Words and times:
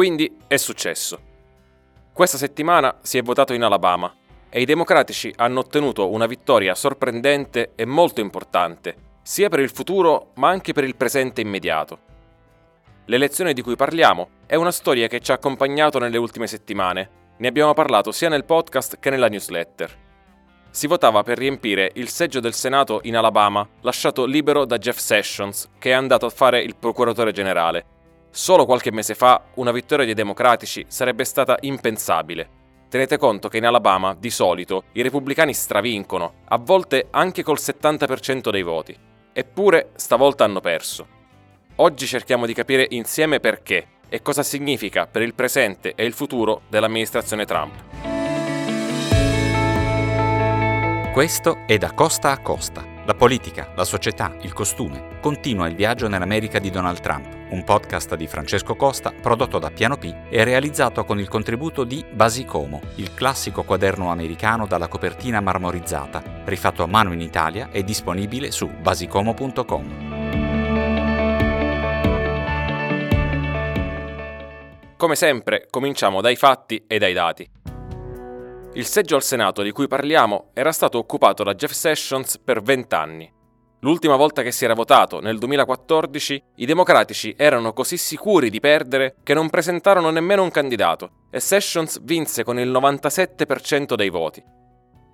Quindi 0.00 0.34
è 0.46 0.56
successo. 0.56 1.20
Questa 2.10 2.38
settimana 2.38 3.00
si 3.02 3.18
è 3.18 3.22
votato 3.22 3.52
in 3.52 3.62
Alabama 3.62 4.10
e 4.48 4.62
i 4.62 4.64
democratici 4.64 5.30
hanno 5.36 5.60
ottenuto 5.60 6.08
una 6.08 6.24
vittoria 6.24 6.74
sorprendente 6.74 7.72
e 7.74 7.84
molto 7.84 8.22
importante, 8.22 9.18
sia 9.20 9.50
per 9.50 9.58
il 9.58 9.70
futuro 9.70 10.30
ma 10.36 10.48
anche 10.48 10.72
per 10.72 10.84
il 10.84 10.96
presente 10.96 11.42
immediato. 11.42 11.98
L'elezione 13.04 13.52
di 13.52 13.60
cui 13.60 13.76
parliamo 13.76 14.30
è 14.46 14.54
una 14.54 14.72
storia 14.72 15.06
che 15.06 15.20
ci 15.20 15.32
ha 15.32 15.34
accompagnato 15.34 15.98
nelle 15.98 16.16
ultime 16.16 16.46
settimane. 16.46 17.10
Ne 17.36 17.48
abbiamo 17.48 17.74
parlato 17.74 18.10
sia 18.10 18.30
nel 18.30 18.46
podcast 18.46 18.98
che 19.00 19.10
nella 19.10 19.28
newsletter. 19.28 19.98
Si 20.70 20.86
votava 20.86 21.22
per 21.22 21.36
riempire 21.36 21.90
il 21.96 22.08
seggio 22.08 22.40
del 22.40 22.54
Senato 22.54 23.00
in 23.02 23.18
Alabama, 23.18 23.68
lasciato 23.82 24.24
libero 24.24 24.64
da 24.64 24.78
Jeff 24.78 24.96
Sessions, 24.96 25.68
che 25.78 25.90
è 25.90 25.92
andato 25.92 26.24
a 26.24 26.30
fare 26.30 26.62
il 26.62 26.74
procuratore 26.74 27.32
generale. 27.32 27.98
Solo 28.30 28.64
qualche 28.64 28.92
mese 28.92 29.14
fa 29.14 29.42
una 29.54 29.72
vittoria 29.72 30.04
dei 30.04 30.14
democratici 30.14 30.84
sarebbe 30.88 31.24
stata 31.24 31.56
impensabile. 31.60 32.58
Tenete 32.88 33.18
conto 33.18 33.48
che 33.48 33.58
in 33.58 33.66
Alabama, 33.66 34.16
di 34.18 34.30
solito, 34.30 34.84
i 34.92 35.02
repubblicani 35.02 35.52
stravincono, 35.52 36.34
a 36.46 36.58
volte 36.58 37.08
anche 37.10 37.42
col 37.42 37.58
70% 37.58 38.50
dei 38.50 38.62
voti. 38.62 38.96
Eppure, 39.32 39.90
stavolta 39.94 40.44
hanno 40.44 40.60
perso. 40.60 41.06
Oggi 41.76 42.06
cerchiamo 42.06 42.46
di 42.46 42.54
capire 42.54 42.86
insieme 42.90 43.40
perché 43.40 43.86
e 44.08 44.22
cosa 44.22 44.42
significa 44.42 45.06
per 45.06 45.22
il 45.22 45.34
presente 45.34 45.94
e 45.94 46.04
il 46.04 46.12
futuro 46.12 46.62
dell'amministrazione 46.68 47.44
Trump. 47.44 47.74
Questo 51.12 51.58
è 51.66 51.78
da 51.78 51.92
costa 51.92 52.30
a 52.30 52.38
costa. 52.38 52.89
La 53.06 53.14
politica, 53.14 53.72
la 53.74 53.84
società, 53.84 54.34
il 54.42 54.52
costume. 54.52 55.18
Continua 55.20 55.66
il 55.66 55.74
viaggio 55.74 56.06
nell'America 56.06 56.58
di 56.58 56.70
Donald 56.70 57.00
Trump, 57.00 57.26
un 57.50 57.64
podcast 57.64 58.14
di 58.14 58.26
Francesco 58.26 58.76
Costa 58.76 59.12
prodotto 59.12 59.58
da 59.58 59.70
Piano 59.70 59.96
P 59.96 60.14
e 60.28 60.44
realizzato 60.44 61.04
con 61.04 61.18
il 61.18 61.26
contributo 61.26 61.84
di 61.84 62.04
Basicomo, 62.10 62.80
il 62.96 63.14
classico 63.14 63.62
quaderno 63.62 64.10
americano 64.10 64.66
dalla 64.66 64.88
copertina 64.88 65.40
marmorizzata, 65.40 66.22
rifatto 66.44 66.82
a 66.82 66.86
mano 66.86 67.12
in 67.12 67.20
Italia 67.20 67.70
e 67.72 67.82
disponibile 67.82 68.50
su 68.50 68.68
basicomo.com. 68.68 70.08
Come 74.96 75.14
sempre, 75.14 75.66
cominciamo 75.70 76.20
dai 76.20 76.36
fatti 76.36 76.84
e 76.86 76.98
dai 76.98 77.14
dati. 77.14 77.59
Il 78.74 78.86
seggio 78.86 79.16
al 79.16 79.24
Senato 79.24 79.62
di 79.62 79.72
cui 79.72 79.88
parliamo 79.88 80.50
era 80.54 80.70
stato 80.70 80.96
occupato 80.96 81.42
da 81.42 81.54
Jeff 81.54 81.72
Sessions 81.72 82.38
per 82.38 82.62
20 82.62 82.94
anni. 82.94 83.32
L'ultima 83.80 84.14
volta 84.14 84.42
che 84.42 84.52
si 84.52 84.64
era 84.64 84.74
votato, 84.74 85.18
nel 85.18 85.38
2014, 85.38 86.42
i 86.56 86.66
democratici 86.66 87.34
erano 87.36 87.72
così 87.72 87.96
sicuri 87.96 88.48
di 88.48 88.60
perdere 88.60 89.16
che 89.24 89.34
non 89.34 89.50
presentarono 89.50 90.10
nemmeno 90.10 90.44
un 90.44 90.52
candidato 90.52 91.10
e 91.32 91.40
Sessions 91.40 92.00
vinse 92.02 92.44
con 92.44 92.60
il 92.60 92.70
97% 92.70 93.94
dei 93.94 94.08
voti. 94.08 94.40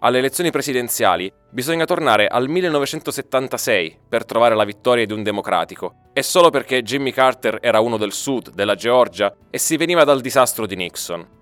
Alle 0.00 0.18
elezioni 0.18 0.50
presidenziali 0.50 1.32
bisogna 1.50 1.86
tornare 1.86 2.26
al 2.26 2.50
1976 2.50 4.00
per 4.06 4.26
trovare 4.26 4.54
la 4.54 4.64
vittoria 4.64 5.06
di 5.06 5.14
un 5.14 5.22
democratico, 5.22 6.10
e 6.12 6.22
solo 6.22 6.50
perché 6.50 6.82
Jimmy 6.82 7.10
Carter 7.10 7.56
era 7.62 7.80
uno 7.80 7.96
del 7.96 8.12
sud, 8.12 8.50
della 8.50 8.74
Georgia, 8.74 9.34
e 9.48 9.56
si 9.56 9.78
veniva 9.78 10.04
dal 10.04 10.20
disastro 10.20 10.66
di 10.66 10.76
Nixon. 10.76 11.35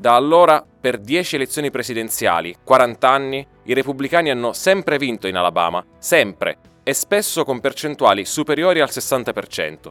Da 0.00 0.14
allora, 0.14 0.64
per 0.80 0.98
10 0.98 1.34
elezioni 1.34 1.72
presidenziali, 1.72 2.54
40 2.62 3.10
anni, 3.10 3.44
i 3.64 3.74
repubblicani 3.74 4.30
hanno 4.30 4.52
sempre 4.52 4.96
vinto 4.96 5.26
in 5.26 5.34
Alabama, 5.34 5.84
sempre, 5.98 6.58
e 6.84 6.94
spesso 6.94 7.42
con 7.42 7.58
percentuali 7.58 8.24
superiori 8.24 8.78
al 8.78 8.90
60%. 8.92 9.90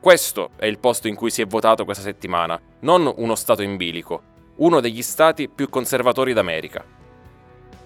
Questo 0.00 0.50
è 0.56 0.66
il 0.66 0.80
posto 0.80 1.06
in 1.06 1.14
cui 1.14 1.30
si 1.30 1.40
è 1.40 1.46
votato 1.46 1.84
questa 1.84 2.02
settimana, 2.02 2.60
non 2.80 3.10
uno 3.16 3.36
Stato 3.36 3.62
in 3.62 3.76
bilico, 3.76 4.22
uno 4.56 4.80
degli 4.80 5.02
Stati 5.02 5.48
più 5.48 5.68
conservatori 5.68 6.32
d'America. 6.32 6.84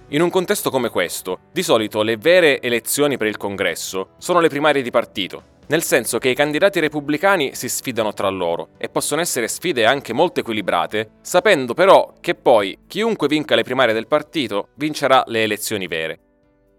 In 0.09 0.23
un 0.23 0.31
contesto 0.31 0.71
come 0.71 0.89
questo, 0.89 1.41
di 1.53 1.63
solito 1.63 2.01
le 2.01 2.17
vere 2.17 2.63
elezioni 2.63 3.19
per 3.19 3.27
il 3.27 3.37
congresso 3.37 4.13
sono 4.17 4.41
le 4.41 4.49
primarie 4.49 4.81
di 4.81 4.91
partito, 4.91 5.57
nel 5.69 5.83
senso 5.83 6.19
che 6.19 6.31
i 6.31 6.35
candidati 6.35 6.81
repubblicani 6.81 7.55
si 7.55 7.69
sfidano 7.69 8.13
tra 8.13 8.29
loro 8.29 8.71
e 8.79 8.89
possono 8.89 9.21
essere 9.21 9.49
sfide 9.49 9.85
anche 9.85 10.13
molto 10.13 10.41
equilibrate, 10.41 11.11
sapendo 11.21 11.75
però 11.75 12.15
che 12.21 12.35
poi 12.35 12.79
chiunque 12.87 13.29
vinca 13.29 13.55
le 13.55 13.65
primarie 13.65 13.95
del 13.95 14.07
partito 14.07 14.69
vincerà 14.77 15.25
le 15.27 15.43
elezioni 15.43 15.87
vere. 15.87 16.21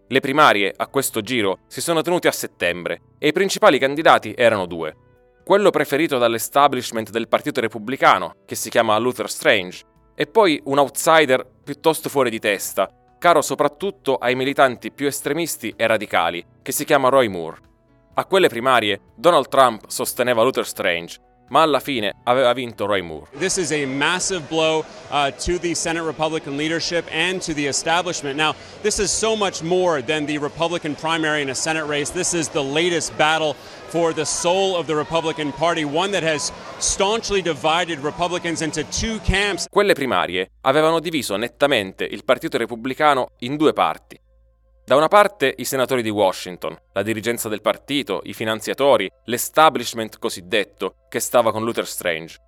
Le 0.08 0.20
primarie 0.22 0.74
a 0.76 0.88
questo 0.88 1.22
giro 1.22 1.60
si 1.68 1.82
sono 1.82 2.02
tenute 2.02 2.28
a 2.28 2.32
settembre 2.32 3.02
e 3.20 3.28
i 3.28 3.32
principali 3.32 3.78
candidati 3.78 4.34
erano 4.36 4.66
due. 4.66 4.96
Quello 5.46 5.70
preferito 5.70 6.18
dall'establishment 6.18 7.12
del 7.12 7.28
Partito 7.28 7.62
Repubblicano, 7.62 8.38
che 8.46 8.56
si 8.56 8.70
chiama 8.70 8.98
Luther 8.98 9.30
Strange, 9.30 9.84
e 10.16 10.26
poi 10.26 10.60
un 10.66 10.80
outsider 10.80 11.48
piuttosto 11.64 12.10
fuori 12.10 12.30
di 12.30 12.40
testa, 12.40 12.90
caro 13.20 13.42
soprattutto 13.42 14.16
ai 14.16 14.36
militanti 14.36 14.92
più 14.92 15.06
estremisti 15.06 15.74
e 15.76 15.86
radicali, 15.86 16.44
che 16.62 16.72
si 16.72 16.86
chiama 16.86 17.10
Roy 17.10 17.28
Moore. 17.28 17.69
A 18.20 18.26
quelle 18.26 18.50
primarie 18.50 19.00
Donald 19.16 19.48
Trump 19.48 19.86
sosteneva 19.88 20.44
Luther 20.44 20.66
Strange, 20.66 21.16
ma 21.52 21.62
alla 21.62 21.80
fine 21.80 22.12
aveva 22.26 22.52
vinto 22.52 22.86
Roy 22.86 23.00
Moore. 23.00 23.30
This 23.38 23.56
is 23.56 23.72
a 23.72 23.86
massive 23.86 24.42
blow 24.50 24.84
uh, 25.10 25.32
to 25.38 25.58
the 25.58 25.74
Senate 25.74 26.04
Republican 26.04 26.58
leadership 26.58 27.08
and 27.14 27.40
to 27.40 27.54
the 27.54 27.66
establishment. 27.66 28.36
Now, 28.36 28.56
this 28.82 29.00
is 29.00 29.10
so 29.10 29.38
much 29.38 29.64
more 29.64 30.02
than 30.02 30.26
the 30.26 30.38
Republican 30.38 30.96
primary 30.96 31.42
in 31.42 31.50
a 31.50 31.56
Senate 31.56 31.88
race. 31.88 32.12
This 32.12 32.34
is 32.34 32.50
the 32.50 32.62
latest 32.62 33.16
battle 33.16 33.56
for 33.88 34.12
the 34.12 34.26
soul 34.26 34.76
of 34.76 34.86
the 34.86 34.98
Republican 34.98 35.54
Party, 35.54 35.86
one 35.86 36.12
that 36.12 36.24
has 36.24 36.52
staunchly 36.80 37.42
divided 37.42 38.00
Republicans 38.00 38.62
into 38.62 38.84
two 38.92 39.22
camps. 39.24 39.66
Quelle 39.70 39.94
primarie 39.94 40.46
avevano 40.66 41.00
diviso 41.00 41.38
nettamente 41.38 42.04
il 42.04 42.26
Partito 42.26 42.58
Repubblicano 42.58 43.30
in 43.40 43.56
due 43.56 43.72
parti. 43.72 44.20
Da 44.90 44.96
una 44.96 45.08
parte 45.08 45.54
i 45.58 45.66
senatori 45.66 46.02
di 46.02 46.10
Washington, 46.10 46.76
la 46.94 47.04
dirigenza 47.04 47.48
del 47.48 47.62
partito, 47.62 48.22
i 48.24 48.34
finanziatori, 48.34 49.08
l'establishment 49.26 50.18
cosiddetto 50.18 50.96
che 51.10 51.20
stava 51.20 51.52
con 51.52 51.64
Luther 51.64 51.86
Strange, 51.86 52.40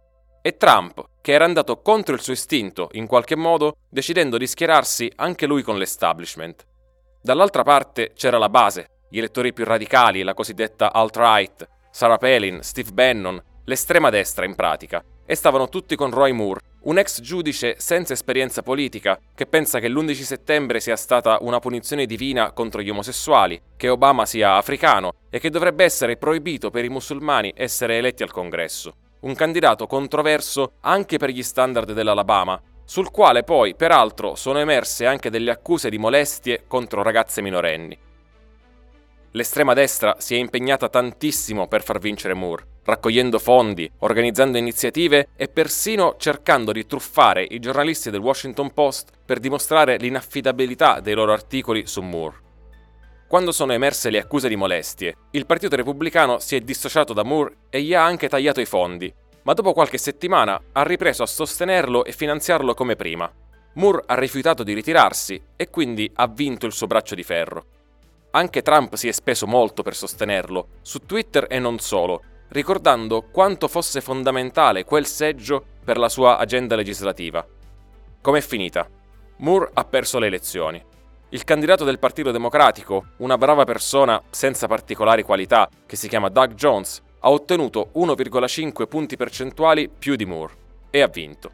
e 0.41 0.57
Trump, 0.57 1.03
che 1.22 1.34
era 1.34 1.46
andato 1.46 1.81
contro 1.81 2.16
il 2.16 2.22
suo 2.22 2.34
istinto 2.34 2.90
in 2.94 3.06
qualche 3.06 3.35
modo, 3.35 3.75
decidendo 3.91 4.40
di 4.40 4.47
schierarsi 4.47 5.12
anche 5.18 5.46
lui 5.46 5.62
con 5.62 5.78
l'establishment. 5.78 6.66
Dall'altra 7.22 7.62
parte 7.62 8.13
c'era 8.16 8.40
la 8.40 8.50
base, 8.50 8.88
gli 9.07 9.19
elettori 9.19 9.53
più 9.53 9.63
radicali, 9.63 10.24
la 10.24 10.34
cosiddetta 10.34 10.91
alt-right, 10.91 11.69
Sarah 11.91 12.18
Palin, 12.18 12.63
Steve 12.63 12.90
Bannon, 12.91 13.40
l'estrema 13.66 14.09
destra 14.09 14.46
in 14.46 14.56
pratica, 14.56 15.03
e 15.25 15.35
stavano 15.35 15.69
tutti 15.69 15.95
con 15.95 16.11
Roy 16.11 16.31
Moore, 16.31 16.61
un 16.83 16.97
ex 16.97 17.21
giudice 17.21 17.75
senza 17.77 18.13
esperienza 18.13 18.63
politica 18.63 19.19
che 19.35 19.45
pensa 19.45 19.79
che 19.79 19.87
l'11 19.87 20.21
settembre 20.21 20.79
sia 20.79 20.95
stata 20.95 21.37
una 21.41 21.59
punizione 21.59 22.05
divina 22.05 22.51
contro 22.51 22.81
gli 22.81 22.89
omosessuali, 22.89 23.61
che 23.77 23.89
Obama 23.89 24.25
sia 24.25 24.55
africano 24.55 25.13
e 25.29 25.39
che 25.39 25.49
dovrebbe 25.49 25.83
essere 25.83 26.17
proibito 26.17 26.71
per 26.71 26.83
i 26.83 26.89
musulmani 26.89 27.53
essere 27.55 27.97
eletti 27.97 28.23
al 28.23 28.31
congresso. 28.31 28.95
Un 29.21 29.35
candidato 29.35 29.85
controverso 29.85 30.73
anche 30.81 31.18
per 31.18 31.29
gli 31.29 31.44
standard 31.44 31.94
dell'Alabama, 31.94 32.59
sul 32.83 33.12
quale 33.12 33.44
poi, 33.44 33.75
peraltro, 33.75 34.35
sono 34.35 34.59
emerse 34.59 35.06
anche 35.06 35.29
delle 35.29 35.51
accuse 35.51 35.89
di 35.89 35.97
molestie 35.97 36.63
contro 36.67 37.03
ragazze 37.03 37.41
minorenni. 37.41 37.97
L'estrema 39.33 39.74
destra 39.74 40.16
si 40.19 40.36
è 40.36 40.38
impegnata 40.38 40.89
tantissimo 40.89 41.68
per 41.68 41.83
far 41.83 42.00
vincere 42.00 42.33
Moore, 42.33 42.66
raccogliendo 42.83 43.39
fondi, 43.39 43.89
organizzando 44.00 44.57
iniziative 44.57 45.30
e 45.38 45.48
persino 45.48 46.16
cercando 46.18 46.74
di 46.74 46.86
truffare 46.86 47.48
i 47.50 47.60
giornalisti 47.60 48.10
del 48.10 48.19
Washington 48.19 48.74
Post 48.74 49.12
per 49.25 49.39
dimostrare 49.39 49.95
l'inaffidabilità 49.95 51.00
dei 51.00 51.13
loro 51.13 51.31
articoli 51.31 51.88
su 51.88 52.01
Moore. 52.01 52.50
Quando 53.25 53.54
sono 53.54 53.72
emerse 53.72 54.10
le 54.10 54.19
accuse 54.19 54.50
di 54.50 54.57
molestie, 54.57 55.16
il 55.31 55.45
Partito 55.45 55.77
Repubblicano 55.77 56.39
si 56.39 56.57
è 56.57 56.60
dissociato 56.60 57.13
da 57.13 57.24
Moore 57.24 57.56
e 57.69 57.81
gli 57.81 57.94
ha 57.94 58.04
anche 58.04 58.27
tagliato 58.27 58.60
i 58.60 58.66
fondi, 58.66 59.13
ma 59.44 59.54
dopo 59.54 59.72
qualche 59.72 59.98
settimana 59.98 60.62
ha 60.74 60.84
ripreso 60.84 61.24
a 61.24 61.27
sostenerlo 61.27 62.04
e 62.04 62.12
finanziarlo 62.12 62.74
come 62.74 62.98
prima. 62.98 63.31
Moore 63.75 64.04
ha 64.07 64.16
rifiutato 64.16 64.63
di 64.63 64.74
ritirarsi 64.74 65.42
e 65.56 65.69
quindi 65.69 66.12
ha 66.16 66.27
vinto 66.27 66.66
il 66.66 66.74
suo 66.74 66.88
braccio 66.88 67.16
di 67.16 67.24
ferro. 67.24 67.63
Anche 68.31 68.62
Trump 68.62 68.95
si 68.95 69.10
è 69.10 69.12
speso 69.12 69.45
molto 69.45 69.83
per 69.83 69.95
sostenerlo, 69.95 70.68
su 70.81 71.00
Twitter 71.00 71.48
e 71.50 71.60
non 71.60 71.80
solo, 71.80 72.22
ricordando 72.50 73.24
quanto 73.24 73.68
fosse 73.68 74.00
fondamentale 74.00 74.86
quel 74.86 75.06
seggio 75.06 75.66
per 75.83 75.98
la 75.98 76.07
sua 76.07 76.38
agenda 76.38 76.75
legislativa. 76.75 77.45
Com'è 78.22 78.42
finita? 78.42 78.88
Moore 79.38 79.72
ha 79.74 79.83
perso 79.83 80.18
le 80.18 80.28
elezioni. 80.28 80.81
Il 81.30 81.44
candidato 81.44 81.83
del 81.83 82.00
Partito 82.00 82.31
Democratico, 82.31 83.07
una 83.18 83.38
brava 83.38 83.63
persona 83.63 84.22
senza 84.30 84.68
particolari 84.68 85.24
qualità, 85.24 85.69
che 85.86 85.95
si 85.95 86.07
chiama 86.07 86.30
Doug 86.30 86.54
Jones, 86.54 87.01
ha 87.19 87.30
ottenuto 87.30 87.92
1,5 87.95 88.88
punti 88.88 89.18
percentuali 89.18 89.89
più 89.89 90.16
di 90.16 90.25
Moore 90.25 90.54
e 90.89 91.01
ha 91.01 91.07
vinto. 91.07 91.51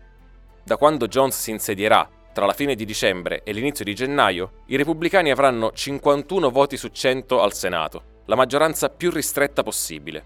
Da 0.64 0.78
quando 0.78 1.08
Jones 1.08 1.40
si 1.40 1.52
insedierà, 1.52 2.08
tra 2.38 2.46
la 2.46 2.54
fine 2.54 2.76
di 2.76 2.86
dicembre 2.86 3.42
e 3.42 3.52
l'inizio 3.52 3.84
di 3.84 3.96
gennaio, 3.96 4.62
i 4.68 4.76
repubblicani 4.76 5.32
avranno 5.32 5.72
51 5.72 6.52
voti 6.52 6.78
su 6.78 6.90
100 6.90 7.42
al 7.42 7.56
Senato, 7.56 8.22
la 8.26 8.36
maggioranza 8.36 8.90
più 8.90 9.10
ristretta 9.10 9.64
possibile. 9.64 10.24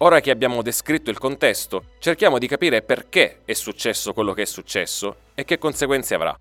Ora 0.00 0.20
che 0.20 0.30
abbiamo 0.30 0.60
descritto 0.60 1.08
il 1.08 1.16
contesto, 1.16 1.92
cerchiamo 1.98 2.36
di 2.36 2.46
capire 2.46 2.82
perché 2.82 3.40
è 3.46 3.54
successo 3.54 4.12
quello 4.12 4.34
che 4.34 4.42
è 4.42 4.44
successo 4.44 5.16
e 5.34 5.46
che 5.46 5.56
conseguenze 5.56 6.14
avrà. 6.14 6.38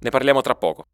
Ne 0.00 0.10
parliamo 0.10 0.40
tra 0.40 0.56
poco. 0.56 0.86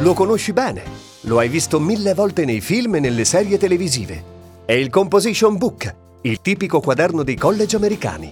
Lo 0.00 0.14
conosci 0.14 0.52
bene, 0.52 1.05
lo 1.26 1.38
hai 1.38 1.48
visto 1.48 1.80
mille 1.80 2.14
volte 2.14 2.44
nei 2.44 2.60
film 2.60 2.96
e 2.96 3.00
nelle 3.00 3.24
serie 3.24 3.58
televisive. 3.58 4.34
È 4.64 4.72
il 4.72 4.90
Composition 4.90 5.56
Book, 5.56 5.94
il 6.22 6.40
tipico 6.40 6.80
quaderno 6.80 7.24
dei 7.24 7.34
college 7.34 7.74
americani. 7.74 8.30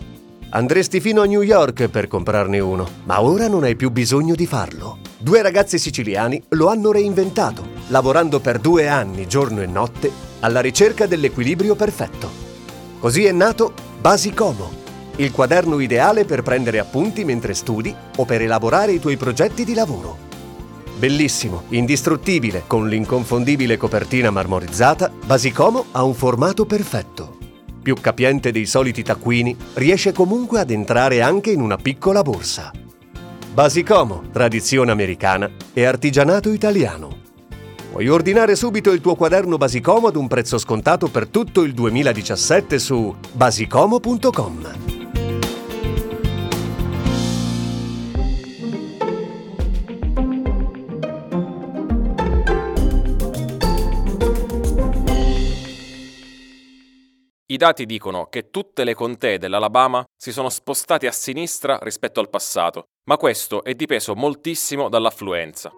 Andresti 0.51 1.01
fino 1.01 1.21
a 1.21 1.27
New 1.27 1.43
York 1.43 1.89
per 1.89 2.07
comprarne 2.07 2.61
uno, 2.61 2.89
ma 3.05 3.21
ora 3.21 3.49
non 3.49 3.65
hai 3.65 3.75
più 3.75 3.91
bisogno 3.91 4.37
di 4.37 4.47
farlo. 4.47 4.99
Due 5.19 5.43
ragazzi 5.43 5.77
siciliani 5.77 6.41
lo 6.51 6.69
hanno 6.69 6.93
reinventato, 6.93 7.67
lavorando 7.89 8.39
per 8.39 8.61
due 8.61 8.87
anni, 8.87 9.27
giorno 9.27 9.61
e 9.61 9.67
notte, 9.67 10.11
alla 10.41 10.61
ricerca 10.61 11.07
dell'equilibrio 11.07 11.75
perfetto. 11.75 12.31
Così 13.01 13.25
è 13.25 13.33
nato 13.33 13.73
Basicomo, 14.01 14.71
il 15.17 15.33
quaderno 15.33 15.81
ideale 15.81 16.25
per 16.25 16.43
prendere 16.43 16.79
appunti 16.79 17.25
mentre 17.25 17.55
studi 17.55 17.93
o 18.17 18.25
per 18.25 18.41
elaborare 18.41 18.93
i 18.93 19.01
tuoi 19.01 19.17
progetti 19.17 19.65
di 19.65 19.75
lavoro. 19.75 20.33
Bellissimo, 20.97 21.65
indistruttibile, 21.71 22.65
con 22.67 22.89
l'inconfondibile 22.89 23.77
copertina 23.77 24.31
marmorizzata, 24.31 25.11
Basicomo 25.25 25.87
ha 25.91 26.05
un 26.05 26.15
formato 26.15 26.67
perfetto. 26.67 27.37
Più 27.83 27.97
capiente 28.01 28.53
dei 28.53 28.65
soliti 28.65 29.03
taccuini, 29.03 29.57
riesce 29.75 30.13
comunque 30.13 30.61
ad 30.61 30.71
entrare 30.71 31.21
anche 31.21 31.51
in 31.51 31.61
una 31.61 31.77
piccola 31.77 32.23
borsa. 32.23 32.71
Basicomo, 33.53 34.23
tradizione 34.33 34.93
americana 34.93 35.51
e 35.73 35.85
artigianato 35.85 36.51
italiano. 36.51 37.23
Puoi 37.91 38.09
ordinare 38.09 38.57
subito 38.57 38.91
il 38.91 39.01
tuo 39.01 39.15
quaderno 39.15 39.57
Basicomo 39.57 40.07
ad 40.07 40.17
un 40.17 40.29
prezzo 40.29 40.59
scontato 40.59 41.09
per 41.09 41.29
tutto 41.29 41.63
il 41.63 41.75
2017 41.75 42.79
su 42.79 43.15
basicomo.com. 43.33 45.04
I 57.55 57.57
dati 57.57 57.87
dicono 57.87 58.27
che 58.27 58.51
tutte 58.51 58.83
le 58.83 58.95
contee 58.95 59.39
dell'Alabama 59.39 60.05
si 60.21 60.33
sono 60.33 60.49
spostate 60.49 61.07
a 61.07 61.13
sinistra 61.13 61.79
rispetto 61.83 62.19
al 62.19 62.29
passato, 62.29 62.87
ma 63.05 63.17
questo 63.17 63.63
è 63.63 63.75
dipeso 63.75 64.17
moltissimo 64.17 64.89
dall'affluenza. 64.89 65.71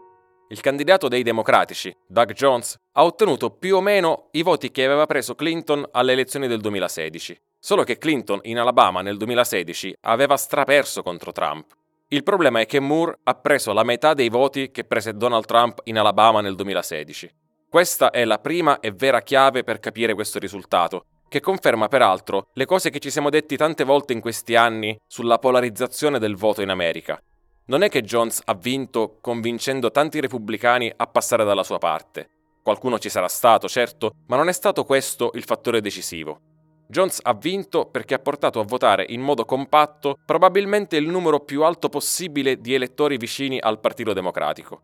Il 0.48 0.62
candidato 0.62 1.08
dei 1.08 1.22
democratici, 1.22 1.94
Doug 2.08 2.32
Jones, 2.32 2.76
ha 2.92 3.04
ottenuto 3.04 3.50
più 3.50 3.76
o 3.76 3.82
meno 3.82 4.28
i 4.30 4.42
voti 4.42 4.70
che 4.70 4.86
aveva 4.86 5.04
preso 5.04 5.34
Clinton 5.34 5.86
alle 5.90 6.12
elezioni 6.12 6.48
del 6.48 6.62
2016, 6.62 7.38
solo 7.58 7.84
che 7.84 7.98
Clinton 7.98 8.40
in 8.44 8.58
Alabama 8.58 9.02
nel 9.02 9.18
2016 9.18 9.98
aveva 10.06 10.38
straperso 10.38 11.02
contro 11.02 11.32
Trump. 11.32 11.74
Il 12.08 12.22
problema 12.22 12.60
è 12.60 12.64
che 12.64 12.80
Moore 12.80 13.18
ha 13.24 13.34
preso 13.34 13.74
la 13.74 13.84
metà 13.84 14.14
dei 14.14 14.30
voti 14.30 14.70
che 14.70 14.84
prese 14.84 15.12
Donald 15.12 15.44
Trump 15.44 15.80
in 15.84 15.98
Alabama 15.98 16.40
nel 16.40 16.54
2016. 16.54 17.30
Questa 17.68 18.08
è 18.08 18.24
la 18.24 18.38
prima 18.38 18.80
e 18.80 18.92
vera 18.92 19.20
chiave 19.20 19.62
per 19.62 19.78
capire 19.78 20.14
questo 20.14 20.38
risultato, 20.38 21.04
che 21.28 21.40
conferma 21.40 21.88
peraltro 21.88 22.48
le 22.52 22.64
cose 22.64 22.90
che 22.90 22.98
ci 22.98 23.10
siamo 23.10 23.30
detti 23.30 23.56
tante 23.56 23.84
volte 23.84 24.12
in 24.12 24.20
questi 24.20 24.54
anni 24.54 24.96
sulla 25.06 25.38
polarizzazione 25.38 26.18
del 26.18 26.36
voto 26.36 26.62
in 26.62 26.70
America. 26.70 27.20
Non 27.66 27.82
è 27.82 27.88
che 27.88 28.02
Jones 28.02 28.42
ha 28.44 28.54
vinto 28.54 29.18
convincendo 29.20 29.90
tanti 29.90 30.20
repubblicani 30.20 30.92
a 30.96 31.06
passare 31.06 31.44
dalla 31.44 31.64
sua 31.64 31.78
parte. 31.78 32.30
Qualcuno 32.62 32.98
ci 32.98 33.08
sarà 33.08 33.28
stato, 33.28 33.68
certo, 33.68 34.12
ma 34.26 34.36
non 34.36 34.48
è 34.48 34.52
stato 34.52 34.84
questo 34.84 35.32
il 35.34 35.42
fattore 35.42 35.80
decisivo. 35.80 36.40
Jones 36.88 37.18
ha 37.22 37.34
vinto 37.34 37.86
perché 37.86 38.14
ha 38.14 38.20
portato 38.20 38.60
a 38.60 38.64
votare 38.64 39.04
in 39.08 39.20
modo 39.20 39.44
compatto 39.44 40.18
probabilmente 40.24 40.96
il 40.96 41.08
numero 41.08 41.40
più 41.40 41.64
alto 41.64 41.88
possibile 41.88 42.60
di 42.60 42.74
elettori 42.74 43.16
vicini 43.16 43.58
al 43.58 43.80
Partito 43.80 44.12
Democratico. 44.12 44.82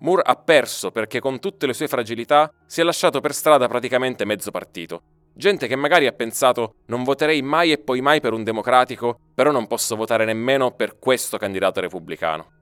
Moore 0.00 0.22
ha 0.24 0.34
perso 0.34 0.90
perché 0.90 1.20
con 1.20 1.38
tutte 1.38 1.66
le 1.66 1.72
sue 1.72 1.86
fragilità 1.86 2.52
si 2.66 2.80
è 2.80 2.84
lasciato 2.84 3.20
per 3.20 3.32
strada 3.32 3.68
praticamente 3.68 4.24
mezzo 4.24 4.50
partito 4.50 5.13
Gente 5.36 5.66
che 5.66 5.74
magari 5.74 6.06
ha 6.06 6.12
pensato 6.12 6.76
non 6.86 7.02
voterei 7.02 7.42
mai 7.42 7.72
e 7.72 7.78
poi 7.78 8.00
mai 8.00 8.20
per 8.20 8.32
un 8.32 8.44
democratico, 8.44 9.18
però 9.34 9.50
non 9.50 9.66
posso 9.66 9.96
votare 9.96 10.24
nemmeno 10.24 10.70
per 10.70 11.00
questo 11.00 11.38
candidato 11.38 11.80
repubblicano. 11.80 12.52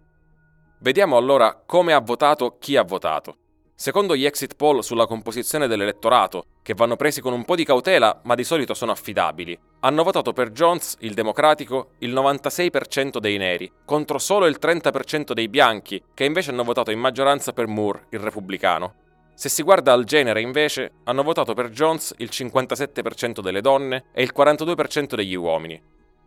Vediamo 0.80 1.18
allora 1.18 1.62
come 1.66 1.92
ha 1.92 2.00
votato 2.00 2.56
chi 2.58 2.76
ha 2.76 2.82
votato. 2.82 3.36
Secondo 3.74 4.16
gli 4.16 4.24
exit 4.24 4.56
poll 4.56 4.78
sulla 4.78 5.06
composizione 5.06 5.66
dell'elettorato, 5.66 6.46
che 6.62 6.72
vanno 6.72 6.96
presi 6.96 7.20
con 7.20 7.34
un 7.34 7.44
po' 7.44 7.56
di 7.56 7.64
cautela 7.64 8.20
ma 8.24 8.34
di 8.34 8.44
solito 8.44 8.72
sono 8.72 8.92
affidabili, 8.92 9.58
hanno 9.80 10.02
votato 10.02 10.32
per 10.32 10.50
Jones, 10.50 10.96
il 11.00 11.12
democratico, 11.12 11.90
il 11.98 12.14
96% 12.14 13.18
dei 13.18 13.36
neri, 13.36 13.70
contro 13.84 14.18
solo 14.18 14.46
il 14.46 14.56
30% 14.58 15.32
dei 15.32 15.48
bianchi, 15.48 16.02
che 16.14 16.24
invece 16.24 16.52
hanno 16.52 16.64
votato 16.64 16.90
in 16.90 17.00
maggioranza 17.00 17.52
per 17.52 17.66
Moore, 17.66 18.06
il 18.10 18.20
repubblicano. 18.20 19.01
Se 19.34 19.48
si 19.48 19.62
guarda 19.62 19.92
al 19.92 20.04
genere, 20.04 20.40
invece, 20.40 20.92
hanno 21.04 21.22
votato 21.22 21.54
per 21.54 21.70
Jones 21.70 22.14
il 22.18 22.28
57% 22.30 23.40
delle 23.40 23.60
donne 23.60 24.04
e 24.12 24.22
il 24.22 24.32
42% 24.36 25.14
degli 25.14 25.34
uomini. 25.34 25.80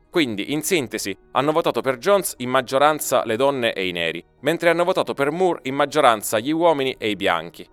Quindi, 0.09 0.53
in 0.53 0.63
sintesi, 0.63 1.15
hanno 1.31 1.51
votato 1.51 1.81
per 1.81 1.97
Jones 1.97 2.35
in 2.37 2.49
maggioranza 2.49 3.23
le 3.25 3.35
donne 3.35 3.73
e 3.73 3.87
i 3.87 3.91
neri, 3.91 4.23
mentre 4.41 4.69
hanno 4.69 4.85
votato 4.85 5.13
per 5.13 5.29
Moore 5.29 5.59
in 5.63 5.75
maggioranza 5.75 6.39
gli 6.39 6.51
uomini 6.51 6.95
e 6.97 7.09
i 7.09 7.15
bianchi. 7.15 7.67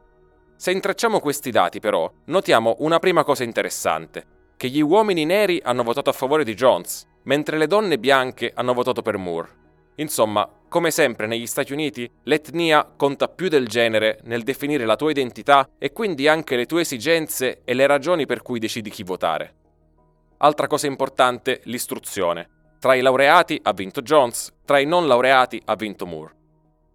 Se 0.57 0.71
intrecciamo 0.71 1.21
questi 1.21 1.51
dati, 1.51 1.81
però, 1.81 2.11
notiamo 2.27 2.77
una 2.81 2.99
prima 2.99 3.25
cosa 3.25 3.45
interessante, 3.45 4.27
che 4.57 4.69
gli 4.69 4.81
uomini 4.81 5.25
neri 5.25 5.61
hanno 5.63 5.83
votato 5.83 6.11
a 6.11 6.13
favore 6.13 6.45
di 6.45 6.55
Jones, 6.55 7.07
mentre 7.25 7.59
le 7.59 7.67
donne 7.67 7.99
bianche 7.99 8.53
hanno 8.55 8.75
votato 8.75 9.03
per 9.03 9.17
Moore. 9.17 9.49
Insomma, 9.97 10.49
come 10.73 10.91
sempre 10.91 11.27
negli 11.27 11.47
Stati 11.47 11.75
Uniti, 11.75 12.11
l'etnia 12.23 12.91
conta 12.97 13.29
più 13.29 13.49
del 13.49 13.69
genere 13.69 14.21
nel 14.23 14.43
definire 14.43 14.87
la 14.87 14.97
tua 14.97 15.11
identità 15.11 15.69
e 15.79 15.93
quindi 15.93 16.29
anche 16.29 16.57
le 16.57 16.65
tue 16.65 16.81
esigenze 16.81 17.61
e 17.63 17.75
le 17.75 17.87
ragioni 17.87 18.25
per 18.25 18.41
cui 18.41 18.59
decidi 18.59 18.89
chi 18.89 19.03
votare. 19.03 19.55
Altra 20.39 20.69
cosa 20.69 20.87
importante, 20.87 21.61
l'istruzione. 21.65 22.49
Tra 22.79 22.95
i 22.95 23.03
laureati 23.03 23.61
ha 23.63 23.75
vinto 23.75 24.01
Jones, 24.01 24.51
tra 24.65 24.79
i 24.79 24.87
non 24.87 25.07
laureati 25.07 25.61
ha 25.67 25.77
vinto 25.77 26.07
Moore. 26.07 26.35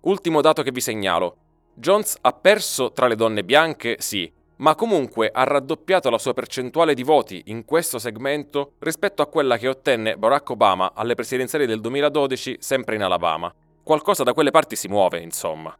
Ultimo 0.01 0.41
dato 0.41 0.63
che 0.63 0.71
vi 0.71 0.81
segnalo. 0.81 1.35
Jones 1.75 2.17
ha 2.21 2.33
perso 2.33 2.91
tra 2.91 3.05
le 3.05 3.15
donne 3.15 3.43
bianche, 3.43 3.97
sì, 3.99 4.33
ma 4.57 4.73
comunque 4.73 5.29
ha 5.31 5.43
raddoppiato 5.43 6.09
la 6.09 6.17
sua 6.17 6.33
percentuale 6.33 6.95
di 6.95 7.03
voti 7.03 7.43
in 7.45 7.63
questo 7.63 7.99
segmento 7.99 8.73
rispetto 8.79 9.21
a 9.21 9.27
quella 9.27 9.57
che 9.57 9.67
ottenne 9.67 10.17
Barack 10.17 10.49
Obama 10.49 10.93
alle 10.95 11.13
presidenziali 11.13 11.67
del 11.67 11.79
2012 11.79 12.57
sempre 12.59 12.95
in 12.95 13.03
Alabama. 13.03 13.53
Qualcosa 13.87 14.23
da 14.23 14.33
quelle 14.33 14.51
parti 14.51 14.75
si 14.75 14.89
muove, 14.89 15.21
insomma. 15.21 15.73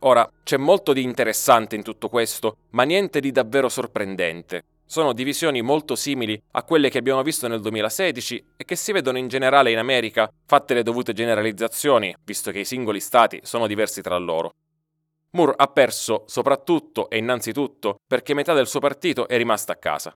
Ora, 0.00 0.30
c'è 0.42 0.58
molto 0.58 0.92
di 0.92 1.02
interessante 1.02 1.74
in 1.74 1.82
tutto 1.82 2.10
questo, 2.10 2.58
ma 2.72 2.82
niente 2.82 3.18
di 3.18 3.32
davvero 3.32 3.70
sorprendente. 3.70 4.64
Sono 4.84 5.14
divisioni 5.14 5.62
molto 5.62 5.96
simili 5.96 6.38
a 6.50 6.62
quelle 6.64 6.90
che 6.90 6.98
abbiamo 6.98 7.22
visto 7.22 7.48
nel 7.48 7.62
2016 7.62 8.44
e 8.58 8.64
che 8.66 8.76
si 8.76 8.92
vedono 8.92 9.16
in 9.16 9.28
generale 9.28 9.70
in 9.70 9.78
America, 9.78 10.30
fatte 10.44 10.74
le 10.74 10.82
dovute 10.82 11.14
generalizzazioni, 11.14 12.14
visto 12.22 12.50
che 12.50 12.58
i 12.58 12.66
singoli 12.66 13.00
stati 13.00 13.40
sono 13.42 13.66
diversi 13.66 14.02
tra 14.02 14.18
loro. 14.18 14.52
Moore 15.30 15.54
ha 15.56 15.68
perso 15.68 16.24
soprattutto 16.26 17.08
e 17.08 17.16
innanzitutto 17.16 18.00
perché 18.06 18.34
metà 18.34 18.52
del 18.52 18.66
suo 18.66 18.80
partito 18.80 19.26
è 19.26 19.38
rimasta 19.38 19.72
a 19.72 19.76
casa. 19.76 20.12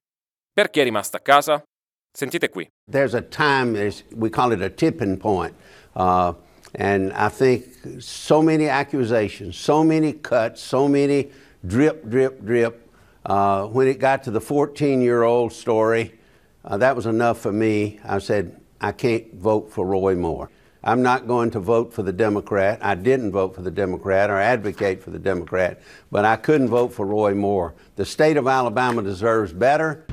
Perché 0.53 0.81
è 0.81 0.83
rimasta 0.83 1.17
a 1.17 1.21
casa? 1.21 1.63
Sentite 2.11 2.49
qui. 2.49 2.69
There's 2.87 3.15
a 3.15 3.23
time, 3.23 3.91
we 4.15 4.29
call 4.29 4.51
it 4.51 4.61
a 4.61 4.69
tipping 4.69 5.17
point. 5.17 5.55
Uh, 5.93 6.35
and 6.73 7.13
I 7.13 7.29
think 7.29 7.65
so 7.99 8.41
many 8.41 8.67
accusations, 8.67 9.57
so 9.57 9.83
many 9.83 10.13
cuts, 10.13 10.61
so 10.61 10.87
many 10.87 11.31
drip, 11.65 12.09
drip, 12.09 12.43
drip. 12.43 12.81
Uh, 13.25 13.65
when 13.67 13.87
it 13.87 13.99
got 13.99 14.23
to 14.23 14.31
the 14.31 14.41
14 14.41 15.01
year 15.01 15.23
old 15.23 15.53
story, 15.53 16.13
uh, 16.63 16.77
that 16.77 16.95
was 16.95 17.05
enough 17.05 17.39
for 17.39 17.51
me. 17.51 17.99
I 18.03 18.19
said, 18.19 18.59
I 18.81 18.91
can't 18.91 19.33
vote 19.35 19.71
for 19.71 19.85
Roy 19.85 20.15
Moore. 20.15 20.49
I'm 20.83 21.01
not 21.01 21.25
going 21.25 21.49
to 21.51 21.59
vote 21.59 21.91
for 21.91 22.03
the 22.03 22.13
Democrat. 22.13 22.77
I 22.83 22.93
didn't 22.93 23.31
vote 23.31 23.55
for 23.55 23.63
the 23.63 23.71
Democrat 23.71 24.29
or 24.29 24.39
advocate 24.39 25.01
for 25.01 25.09
the 25.09 25.17
Democrat, 25.17 25.81
but 26.11 26.25
I 26.25 26.35
couldn't 26.35 26.69
vote 26.69 26.93
for 26.93 27.07
Roy 27.07 27.33
Moore. 27.33 27.73
The 27.95 28.05
state 28.05 28.37
of 28.37 28.47
Alabama 28.47 29.01
deserves 29.01 29.51
better. 29.51 30.05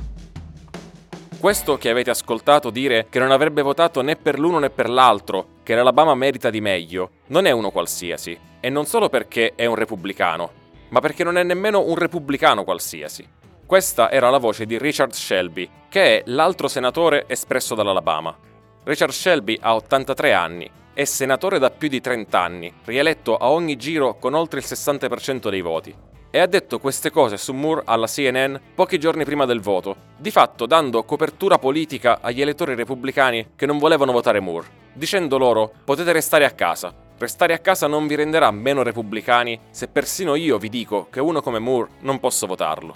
Questo 1.39 1.77
che 1.77 1.89
avete 1.89 2.09
ascoltato 2.09 2.71
dire 2.71 3.05
che 3.09 3.19
non 3.19 3.29
avrebbe 3.29 3.61
votato 3.61 4.01
né 4.01 4.15
per 4.15 4.39
l'uno 4.39 4.59
né 4.59 4.71
per 4.71 4.89
l'altro, 4.89 5.52
che 5.63 5.73
l'Alabama 5.73 6.13
merita 6.13 6.49
di 6.49 6.61
meglio, 6.61 7.09
non 7.27 7.45
è 7.45 7.51
uno 7.51 7.71
qualsiasi, 7.71 8.37
e 8.59 8.69
non 8.69 8.85
solo 8.85 9.09
perché 9.09 9.53
è 9.55 9.65
un 9.65 9.75
repubblicano, 9.75 10.51
ma 10.89 10.99
perché 10.99 11.23
non 11.23 11.37
è 11.37 11.43
nemmeno 11.43 11.81
un 11.81 11.95
repubblicano 11.95 12.63
qualsiasi. 12.63 13.27
Questa 13.65 14.11
era 14.11 14.29
la 14.29 14.37
voce 14.37 14.65
di 14.65 14.77
Richard 14.77 15.13
Shelby, 15.13 15.69
che 15.89 16.19
è 16.19 16.23
l'altro 16.25 16.67
senatore 16.67 17.23
espresso 17.27 17.73
dall'Alabama. 17.73 18.37
Richard 18.83 19.13
Shelby 19.13 19.57
ha 19.61 19.73
83 19.73 20.33
anni, 20.33 20.69
è 20.93 21.05
senatore 21.05 21.57
da 21.57 21.71
più 21.71 21.87
di 21.87 22.01
30 22.01 22.39
anni, 22.39 22.73
rieletto 22.85 23.37
a 23.37 23.49
ogni 23.49 23.77
giro 23.77 24.19
con 24.19 24.33
oltre 24.33 24.59
il 24.59 24.65
60% 24.67 25.49
dei 25.49 25.61
voti. 25.61 25.95
E 26.35 26.39
ha 26.39 26.47
detto 26.47 26.79
queste 26.79 27.11
cose 27.11 27.37
su 27.37 27.53
Moore 27.53 27.83
alla 27.85 28.07
CNN 28.07 28.55
pochi 28.73 28.97
giorni 28.97 29.23
prima 29.23 29.45
del 29.45 29.61
voto, 29.61 29.95
di 30.17 30.31
fatto 30.31 30.65
dando 30.65 31.03
copertura 31.03 31.59
politica 31.59 32.21
agli 32.21 32.41
elettori 32.41 32.73
repubblicani 32.73 33.49
che 33.55 33.67
non 33.67 33.77
volevano 33.77 34.11
votare 34.11 34.39
Moore, 34.39 34.65
dicendo 34.93 35.37
loro 35.37 35.71
potete 35.85 36.11
restare 36.11 36.45
a 36.45 36.49
casa. 36.49 36.91
Restare 37.19 37.53
a 37.53 37.59
casa 37.59 37.85
non 37.85 38.07
vi 38.07 38.15
renderà 38.15 38.49
meno 38.49 38.81
repubblicani 38.81 39.59
se 39.69 39.87
persino 39.89 40.33
io 40.33 40.57
vi 40.57 40.69
dico 40.69 41.05
che 41.11 41.19
uno 41.19 41.39
come 41.39 41.59
Moore 41.59 41.91
non 41.99 42.19
posso 42.19 42.47
votarlo. 42.47 42.95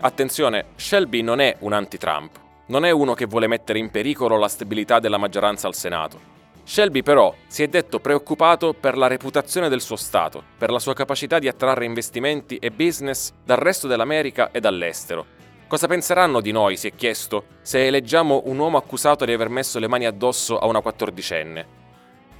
Attenzione, 0.00 0.66
Shelby 0.76 1.22
non 1.22 1.40
è 1.40 1.56
un 1.60 1.72
anti-Trump. 1.72 2.38
Non 2.66 2.84
è 2.84 2.90
uno 2.90 3.14
che 3.14 3.24
vuole 3.24 3.46
mettere 3.46 3.78
in 3.78 3.90
pericolo 3.90 4.36
la 4.36 4.48
stabilità 4.48 4.98
della 4.98 5.16
maggioranza 5.16 5.68
al 5.68 5.74
Senato. 5.74 6.20
Shelby 6.64 7.02
però 7.02 7.34
si 7.46 7.62
è 7.62 7.68
detto 7.68 7.98
preoccupato 7.98 8.72
per 8.72 8.96
la 8.96 9.08
reputazione 9.08 9.68
del 9.68 9.80
suo 9.80 9.96
Stato, 9.96 10.42
per 10.56 10.70
la 10.70 10.78
sua 10.78 10.94
capacità 10.94 11.38
di 11.38 11.48
attrarre 11.48 11.84
investimenti 11.84 12.56
e 12.56 12.70
business 12.70 13.32
dal 13.44 13.58
resto 13.58 13.88
dell'America 13.88 14.50
e 14.52 14.60
dall'estero. 14.60 15.26
Cosa 15.66 15.86
penseranno 15.86 16.40
di 16.40 16.52
noi, 16.52 16.76
si 16.76 16.86
è 16.86 16.94
chiesto, 16.94 17.46
se 17.62 17.86
eleggiamo 17.86 18.42
un 18.44 18.58
uomo 18.58 18.76
accusato 18.76 19.24
di 19.24 19.32
aver 19.32 19.48
messo 19.48 19.78
le 19.78 19.88
mani 19.88 20.06
addosso 20.06 20.58
a 20.58 20.66
una 20.66 20.80
quattordicenne? 20.80 21.80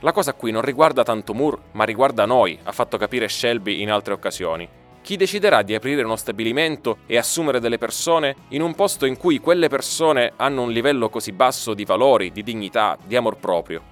La 0.01 0.13
cosa 0.13 0.35
qui 0.35 0.51
non 0.51 0.63
riguarda 0.63 1.03
tanto 1.03 1.35
Moore, 1.35 1.59
ma 1.73 1.85
riguarda 1.85 2.27
noi, 2.27 2.59
ha 2.63 2.73
fatto 2.73 2.97
capire 2.99 3.29
Shelby 3.29 3.81
in 3.81 3.91
altre 3.91 4.13
occasioni 4.13 4.69
chi 5.03 5.17
deciderà 5.17 5.63
di 5.63 5.75
aprire 5.75 6.05
uno 6.05 6.17
stabilimento 6.17 6.99
e 7.07 7.19
assumere 7.19 7.59
delle 7.59 7.77
persone 7.77 8.37
in 8.51 8.63
un 8.63 8.75
posto 8.75 9.05
in 9.05 9.17
cui 9.17 9.41
quelle 9.41 9.69
persone 9.69 10.33
hanno 10.37 10.63
un 10.63 10.71
livello 10.71 11.11
così 11.11 11.33
basso 11.33 11.75
di 11.75 11.85
valori, 11.85 12.31
di 12.31 12.45
dignità, 12.45 12.97
di 13.05 13.17
amor 13.17 13.37
proprio. 13.37 13.92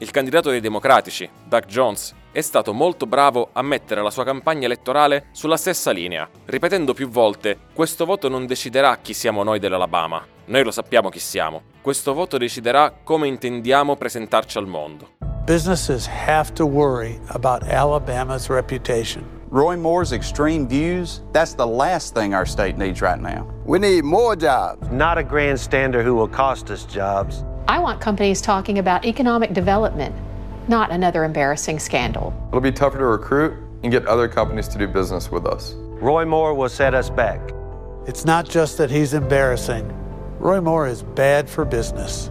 Il 0.00 0.10
candidato 0.12 0.48
dei 0.48 0.60
democratici, 0.60 1.28
Doug 1.44 1.66
Jones, 1.66 2.14
è 2.32 2.40
stato 2.40 2.72
molto 2.72 3.04
bravo 3.04 3.50
a 3.52 3.60
mettere 3.60 4.00
la 4.00 4.10
sua 4.10 4.24
campagna 4.24 4.64
elettorale 4.64 5.26
sulla 5.30 5.58
stessa 5.58 5.90
linea, 5.90 6.26
ripetendo 6.46 6.94
più 6.94 7.10
volte 7.10 7.58
questo 7.74 8.06
voto 8.06 8.30
non 8.30 8.46
deciderà 8.46 8.96
chi 9.02 9.12
siamo 9.12 9.42
noi 9.42 9.58
dell'Alabama, 9.58 10.26
noi 10.46 10.64
lo 10.64 10.70
sappiamo 10.70 11.10
chi 11.10 11.18
siamo, 11.18 11.64
questo 11.82 12.14
voto 12.14 12.38
deciderà 12.38 12.94
come 13.04 13.28
intendiamo 13.28 13.94
presentarci 13.96 14.56
al 14.56 14.66
mondo. 14.66 15.16
Businesses 15.44 16.08
have 16.08 16.54
to 16.54 16.64
worry 16.64 17.20
about 17.34 17.62
Alabama's 17.68 18.48
reputation. 18.48 19.22
Roy 19.50 19.76
Moore's 19.76 20.12
extreme 20.12 20.66
views, 20.66 21.22
that's 21.32 21.54
the 21.54 21.66
last 21.66 22.14
thing 22.14 22.32
our 22.32 22.46
state 22.46 22.78
needs 22.78 23.02
right 23.02 23.20
now. 23.20 23.46
We 23.66 23.78
need 23.78 24.04
more 24.04 24.34
jobs. 24.34 24.88
Not 24.90 25.18
a 25.18 25.22
grandstander 25.22 26.02
who 26.02 26.14
will 26.14 26.28
cost 26.28 26.70
us 26.70 26.86
jobs. 26.86 27.44
I 27.68 27.78
want 27.78 28.00
companies 28.00 28.40
talking 28.40 28.78
about 28.78 29.04
economic 29.04 29.52
development, 29.52 30.14
not 30.68 30.90
another 30.90 31.24
embarrassing 31.24 31.78
scandal. 31.78 32.32
It'll 32.48 32.60
be 32.60 32.72
tougher 32.72 32.98
to 32.98 33.06
recruit 33.06 33.54
and 33.82 33.92
get 33.92 34.06
other 34.06 34.28
companies 34.28 34.68
to 34.68 34.78
do 34.78 34.86
business 34.86 35.30
with 35.30 35.46
us. 35.46 35.74
Roy 36.00 36.24
Moore 36.24 36.54
will 36.54 36.68
set 36.68 36.94
us 36.94 37.10
back. 37.10 37.40
It's 38.06 38.24
not 38.24 38.48
just 38.48 38.78
that 38.78 38.90
he's 38.90 39.14
embarrassing. 39.14 39.90
Roy 40.38 40.60
Moore 40.60 40.88
is 40.88 41.02
bad 41.02 41.48
for 41.48 41.64
business. 41.64 42.30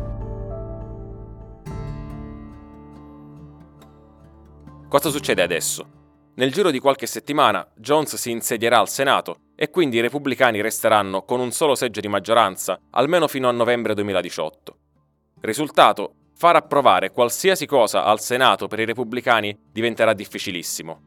Cosa 4.89 5.12
succede 5.12 5.43
adesso? 5.43 5.86
Nel 6.36 6.51
giro 6.51 6.71
di 6.71 6.79
qualche 6.79 7.05
settimana 7.05 7.67
Jones 7.75 8.15
si 8.15 8.31
insedierà 8.31 8.79
al 8.79 8.89
Senato 8.89 9.41
e 9.55 9.69
quindi 9.69 9.98
i 9.98 10.01
repubblicani 10.01 10.62
resteranno 10.62 11.24
con 11.24 11.39
un 11.39 11.51
solo 11.51 11.75
seggio 11.75 12.00
di 12.00 12.07
maggioranza 12.07 12.79
almeno 12.91 13.27
fino 13.27 13.50
a 13.50 13.51
novembre 13.51 13.93
2018. 13.93 14.78
Risultato, 15.41 16.15
far 16.36 16.58
approvare 16.58 17.12
qualsiasi 17.12 17.65
cosa 17.65 18.03
al 18.03 18.19
Senato 18.19 18.67
per 18.67 18.79
i 18.79 18.86
repubblicani 18.86 19.58
diventerà 19.72 20.13
difficilissimo. 20.13 21.01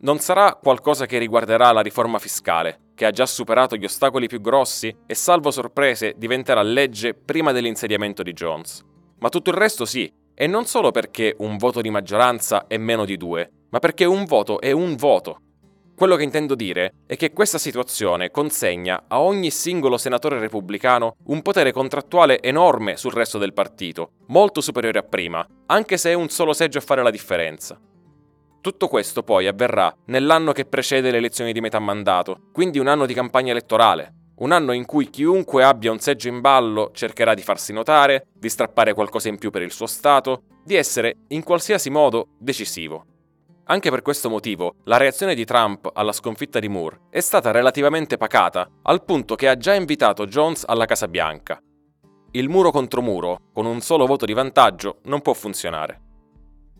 Non 0.00 0.18
sarà 0.18 0.54
qualcosa 0.54 1.06
che 1.06 1.18
riguarderà 1.18 1.72
la 1.72 1.80
riforma 1.80 2.18
fiscale, 2.18 2.90
che 2.94 3.06
ha 3.06 3.10
già 3.10 3.24
superato 3.24 3.76
gli 3.76 3.84
ostacoli 3.84 4.26
più 4.26 4.40
grossi 4.40 4.94
e 5.06 5.14
salvo 5.14 5.50
sorprese 5.50 6.14
diventerà 6.16 6.62
legge 6.62 7.14
prima 7.14 7.52
dell'insediamento 7.52 8.22
di 8.22 8.32
Jones. 8.32 8.84
Ma 9.18 9.28
tutto 9.30 9.50
il 9.50 9.56
resto 9.56 9.86
sì, 9.86 10.10
e 10.34 10.46
non 10.46 10.66
solo 10.66 10.90
perché 10.90 11.34
un 11.38 11.56
voto 11.56 11.80
di 11.80 11.90
maggioranza 11.90 12.66
è 12.66 12.76
meno 12.76 13.04
di 13.04 13.16
due, 13.16 13.50
ma 13.70 13.78
perché 13.78 14.04
un 14.04 14.24
voto 14.24 14.60
è 14.60 14.72
un 14.72 14.94
voto. 14.96 15.40
Quello 16.00 16.16
che 16.16 16.22
intendo 16.22 16.54
dire 16.54 16.94
è 17.06 17.14
che 17.14 17.30
questa 17.30 17.58
situazione 17.58 18.30
consegna 18.30 19.04
a 19.06 19.20
ogni 19.20 19.50
singolo 19.50 19.98
senatore 19.98 20.38
repubblicano 20.38 21.16
un 21.24 21.42
potere 21.42 21.72
contrattuale 21.72 22.40
enorme 22.40 22.96
sul 22.96 23.12
resto 23.12 23.36
del 23.36 23.52
partito, 23.52 24.12
molto 24.28 24.62
superiore 24.62 25.00
a 25.00 25.02
prima, 25.02 25.46
anche 25.66 25.98
se 25.98 26.08
è 26.08 26.14
un 26.14 26.30
solo 26.30 26.54
seggio 26.54 26.78
a 26.78 26.80
fare 26.80 27.02
la 27.02 27.10
differenza. 27.10 27.78
Tutto 28.62 28.88
questo 28.88 29.22
poi 29.22 29.46
avverrà 29.46 29.94
nell'anno 30.06 30.52
che 30.52 30.64
precede 30.64 31.10
le 31.10 31.18
elezioni 31.18 31.52
di 31.52 31.60
metà 31.60 31.78
mandato, 31.78 32.48
quindi 32.50 32.78
un 32.78 32.86
anno 32.86 33.04
di 33.04 33.12
campagna 33.12 33.50
elettorale, 33.50 34.14
un 34.36 34.52
anno 34.52 34.72
in 34.72 34.86
cui 34.86 35.10
chiunque 35.10 35.64
abbia 35.64 35.92
un 35.92 35.98
seggio 35.98 36.28
in 36.28 36.40
ballo 36.40 36.92
cercherà 36.94 37.34
di 37.34 37.42
farsi 37.42 37.74
notare, 37.74 38.28
di 38.32 38.48
strappare 38.48 38.94
qualcosa 38.94 39.28
in 39.28 39.36
più 39.36 39.50
per 39.50 39.60
il 39.60 39.70
suo 39.70 39.86
Stato, 39.86 40.44
di 40.64 40.76
essere 40.76 41.16
in 41.28 41.42
qualsiasi 41.42 41.90
modo 41.90 42.28
decisivo. 42.38 43.04
Anche 43.64 43.90
per 43.90 44.02
questo 44.02 44.28
motivo, 44.28 44.74
la 44.84 44.96
reazione 44.96 45.34
di 45.34 45.44
Trump 45.44 45.90
alla 45.92 46.12
sconfitta 46.12 46.58
di 46.58 46.68
Moore 46.68 47.02
è 47.10 47.20
stata 47.20 47.50
relativamente 47.50 48.16
pacata, 48.16 48.68
al 48.82 49.04
punto 49.04 49.36
che 49.36 49.48
ha 49.48 49.56
già 49.56 49.74
invitato 49.74 50.26
Jones 50.26 50.64
alla 50.66 50.86
Casa 50.86 51.06
Bianca. 51.06 51.60
Il 52.32 52.48
muro 52.48 52.70
contro 52.70 53.02
muro, 53.02 53.42
con 53.52 53.66
un 53.66 53.80
solo 53.80 54.06
voto 54.06 54.24
di 54.24 54.32
vantaggio, 54.32 54.98
non 55.04 55.20
può 55.20 55.32
funzionare. 55.34 56.00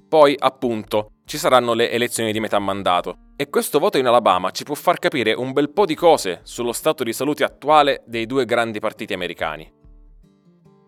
Poi, 0.09 0.35
appunto, 0.37 1.13
ci 1.25 1.39
saranno 1.39 1.75
le 1.75 1.91
elezioni 1.91 2.33
di 2.33 2.41
metà 2.41 2.59
mandato, 2.59 3.17
e 3.37 3.49
questo 3.49 3.79
voto 3.79 3.97
in 3.97 4.07
Alabama 4.07 4.51
ci 4.51 4.65
può 4.65 4.75
far 4.75 4.99
capire 4.99 5.33
un 5.33 5.53
bel 5.53 5.71
po' 5.71 5.87
di 5.87 5.95
cose 5.95 6.41
sullo 6.43 6.73
stato 6.73 7.05
di 7.05 7.13
salute 7.13 7.45
attuale 7.45 8.03
dei 8.07 8.27
due 8.27 8.45
grandi 8.45 8.81
partiti 8.81 9.13
americani. 9.13 9.73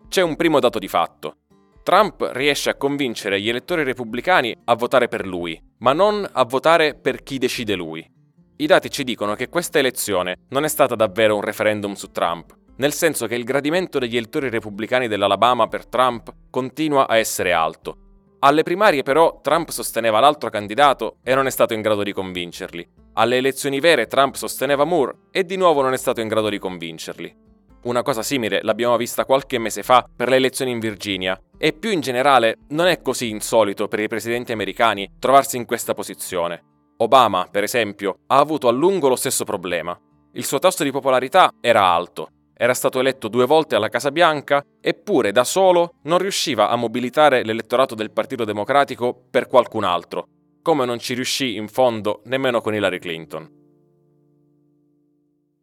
C'è 0.09 0.21
un 0.21 0.35
primo 0.35 0.59
dato 0.59 0.77
di 0.79 0.87
fatto. 0.87 1.37
Trump 1.83 2.29
riesce 2.31 2.69
a 2.69 2.75
convincere 2.75 3.41
gli 3.41 3.49
elettori 3.49 3.83
repubblicani 3.83 4.55
a 4.63 4.75
votare 4.75 5.09
per 5.09 5.27
lui, 5.27 5.61
ma 5.79 5.91
non 5.91 6.25
a 6.31 6.45
votare 6.45 6.95
per 6.95 7.23
chi 7.23 7.37
decide 7.37 7.75
lui. 7.75 8.09
I 8.55 8.65
dati 8.65 8.89
ci 8.89 9.03
dicono 9.03 9.35
che 9.35 9.49
questa 9.49 9.79
elezione 9.79 10.37
non 10.49 10.63
è 10.63 10.69
stata 10.69 10.95
davvero 10.95 11.35
un 11.35 11.41
referendum 11.41 11.93
su 11.93 12.09
Trump, 12.09 12.55
nel 12.77 12.93
senso 12.93 13.27
che 13.27 13.35
il 13.35 13.43
gradimento 13.43 13.99
degli 13.99 14.15
elettori 14.15 14.49
repubblicani 14.49 15.09
dell'Alabama 15.09 15.67
per 15.67 15.85
Trump 15.85 16.33
continua 16.49 17.05
a 17.05 17.17
essere 17.17 17.51
alto. 17.51 17.97
Alle 18.39 18.63
primarie 18.63 19.03
però 19.03 19.41
Trump 19.41 19.69
sosteneva 19.69 20.21
l'altro 20.21 20.49
candidato 20.49 21.17
e 21.21 21.35
non 21.35 21.47
è 21.47 21.49
stato 21.49 21.73
in 21.73 21.81
grado 21.81 22.03
di 22.03 22.13
convincerli. 22.13 22.87
Alle 23.13 23.37
elezioni 23.37 23.81
vere 23.81 24.07
Trump 24.07 24.35
sosteneva 24.35 24.85
Moore 24.85 25.15
e 25.31 25.43
di 25.43 25.57
nuovo 25.57 25.81
non 25.81 25.91
è 25.91 25.97
stato 25.97 26.21
in 26.21 26.29
grado 26.29 26.47
di 26.47 26.59
convincerli. 26.59 27.42
Una 27.83 28.01
cosa 28.01 28.23
simile 28.23 28.61
l'abbiamo 28.61 28.95
vista 28.95 29.25
qualche 29.25 29.57
mese 29.57 29.83
fa 29.83 30.07
per 30.15 30.29
le 30.29 30.37
elezioni 30.37 30.71
in 30.71 30.79
Virginia 30.79 31.37
e 31.57 31.73
più 31.73 31.91
in 31.91 31.99
generale 31.99 32.59
non 32.69 32.87
è 32.87 33.01
così 33.01 33.29
insolito 33.29 33.89
per 33.89 33.99
i 33.99 34.07
presidenti 34.07 34.53
americani 34.53 35.09
trovarsi 35.19 35.57
in 35.57 35.65
questa 35.65 35.93
posizione. 35.93 36.63
Obama, 36.97 37.45
per 37.51 37.63
esempio, 37.63 38.19
ha 38.27 38.37
avuto 38.37 38.69
a 38.69 38.71
lungo 38.71 39.09
lo 39.09 39.17
stesso 39.17 39.43
problema. 39.43 39.99
Il 40.31 40.45
suo 40.45 40.59
tasso 40.59 40.83
di 40.83 40.91
popolarità 40.91 41.51
era 41.59 41.83
alto, 41.83 42.29
era 42.55 42.73
stato 42.73 43.01
eletto 43.01 43.27
due 43.27 43.45
volte 43.45 43.75
alla 43.75 43.89
Casa 43.89 44.11
Bianca, 44.11 44.63
eppure 44.79 45.33
da 45.33 45.43
solo 45.43 45.95
non 46.03 46.19
riusciva 46.19 46.69
a 46.69 46.77
mobilitare 46.77 47.43
l'elettorato 47.43 47.95
del 47.95 48.11
Partito 48.11 48.45
Democratico 48.45 49.25
per 49.29 49.47
qualcun 49.47 49.83
altro, 49.83 50.27
come 50.61 50.85
non 50.85 50.99
ci 50.99 51.15
riuscì 51.15 51.55
in 51.57 51.67
fondo 51.67 52.21
nemmeno 52.25 52.61
con 52.61 52.73
Hillary 52.73 52.99
Clinton. 52.99 53.62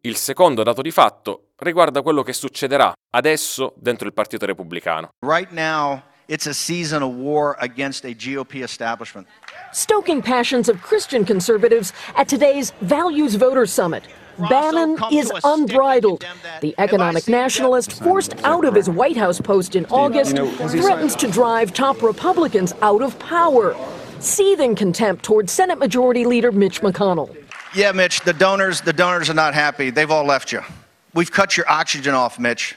Il 0.03 0.15
secondo 0.15 0.63
dato 0.63 0.81
di 0.81 0.89
fatto 0.89 1.49
riguarda 1.57 2.01
quello 2.01 2.23
che 2.23 2.33
succederà 2.33 2.91
adesso 3.11 3.73
dentro 3.77 4.07
il 4.07 4.13
Partito 4.13 4.47
Repubblicano. 4.47 5.09
Right 5.19 5.51
now 5.51 6.01
it's 6.25 6.47
a 6.47 6.53
season 6.53 7.03
of 7.03 7.13
war 7.13 7.55
against 7.59 8.03
a 8.05 8.09
GOP 8.09 8.63
establishment. 8.63 9.27
Stoking 9.71 10.23
passions 10.23 10.69
of 10.69 10.81
Christian 10.81 11.23
conservatives 11.23 11.93
at 12.15 12.27
today's 12.27 12.73
Values 12.79 13.35
Voters 13.35 13.71
Summit. 13.71 14.07
Bannon 14.49 14.97
is 15.11 15.31
unbridled. 15.43 16.25
The 16.61 16.73
economic 16.79 17.27
nationalist, 17.27 17.93
forced 18.01 18.33
out 18.43 18.65
of 18.65 18.73
his 18.73 18.89
White 18.89 19.17
House 19.17 19.39
post 19.39 19.75
in 19.75 19.85
August, 19.91 20.35
threatens 20.35 21.15
to 21.17 21.27
drive 21.29 21.73
top 21.73 22.01
Republicans 22.01 22.73
out 22.81 23.03
of 23.03 23.19
power. 23.19 23.75
Seething 24.17 24.75
contempt 24.75 25.23
towards 25.23 25.53
Senate 25.53 25.77
Majority 25.77 26.25
Leader 26.25 26.51
Mitch 26.51 26.81
McConnell. 26.81 27.29
Yeah, 27.73 27.93
Mitch, 27.93 28.19
the 28.23 28.33
donors, 28.33 28.81
the 28.81 28.91
donors 28.91 29.29
are 29.29 29.33
not 29.33 29.53
happy. 29.53 29.93
They've 29.93 30.11
all 30.11 30.25
left 30.25 30.51
you. 30.51 30.61
We've 31.13 31.31
cut 31.31 31.55
your 31.55 31.65
oxygen 31.69 32.13
off, 32.13 32.37
Mitch. 32.37 32.75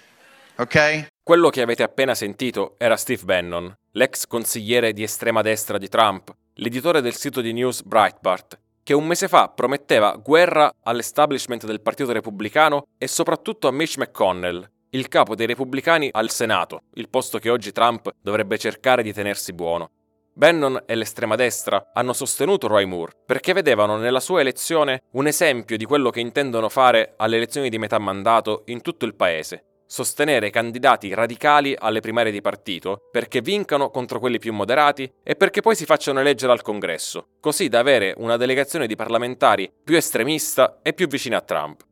Ok? 0.56 1.08
Quello 1.20 1.50
che 1.50 1.62
avete 1.62 1.82
appena 1.82 2.14
sentito 2.14 2.76
era 2.78 2.96
Steve 2.96 3.24
Bannon, 3.24 3.74
l'ex 3.94 4.28
consigliere 4.28 4.92
di 4.92 5.02
estrema 5.02 5.42
destra 5.42 5.78
di 5.78 5.88
Trump, 5.88 6.32
l'editore 6.54 7.00
del 7.00 7.16
sito 7.16 7.40
di 7.40 7.52
news 7.52 7.82
Breitbart, 7.82 8.56
che 8.84 8.94
un 8.94 9.04
mese 9.04 9.26
fa 9.26 9.48
prometteva 9.48 10.14
guerra 10.14 10.72
all'establishment 10.84 11.66
del 11.66 11.80
Partito 11.80 12.12
Repubblicano 12.12 12.86
e 12.96 13.08
soprattutto 13.08 13.66
a 13.66 13.72
Mitch 13.72 13.96
McConnell, 13.96 14.70
il 14.90 15.08
capo 15.08 15.34
dei 15.34 15.46
repubblicani 15.46 16.10
al 16.12 16.30
Senato, 16.30 16.82
il 16.94 17.08
posto 17.08 17.40
che 17.40 17.50
oggi 17.50 17.72
Trump 17.72 18.14
dovrebbe 18.20 18.58
cercare 18.58 19.02
di 19.02 19.12
tenersi 19.12 19.52
buono. 19.52 19.90
Bannon 20.36 20.82
e 20.84 20.96
l'estrema 20.96 21.36
destra 21.36 21.92
hanno 21.94 22.12
sostenuto 22.12 22.66
Roy 22.66 22.86
Moore 22.86 23.12
perché 23.24 23.52
vedevano 23.52 23.96
nella 23.96 24.18
sua 24.18 24.40
elezione 24.40 25.02
un 25.12 25.28
esempio 25.28 25.76
di 25.76 25.84
quello 25.84 26.10
che 26.10 26.18
intendono 26.18 26.68
fare 26.68 27.14
alle 27.18 27.36
elezioni 27.36 27.68
di 27.68 27.78
metà 27.78 28.00
mandato 28.00 28.62
in 28.66 28.82
tutto 28.82 29.04
il 29.04 29.14
paese, 29.14 29.82
sostenere 29.86 30.50
candidati 30.50 31.14
radicali 31.14 31.76
alle 31.78 32.00
primarie 32.00 32.32
di 32.32 32.40
partito 32.40 33.08
perché 33.12 33.42
vincano 33.42 33.90
contro 33.90 34.18
quelli 34.18 34.40
più 34.40 34.52
moderati 34.52 35.08
e 35.22 35.36
perché 35.36 35.60
poi 35.60 35.76
si 35.76 35.84
facciano 35.84 36.18
eleggere 36.18 36.50
al 36.50 36.62
congresso, 36.62 37.28
così 37.38 37.68
da 37.68 37.78
avere 37.78 38.12
una 38.16 38.36
delegazione 38.36 38.88
di 38.88 38.96
parlamentari 38.96 39.72
più 39.84 39.96
estremista 39.96 40.80
e 40.82 40.94
più 40.94 41.06
vicina 41.06 41.36
a 41.36 41.42
Trump. 41.42 41.82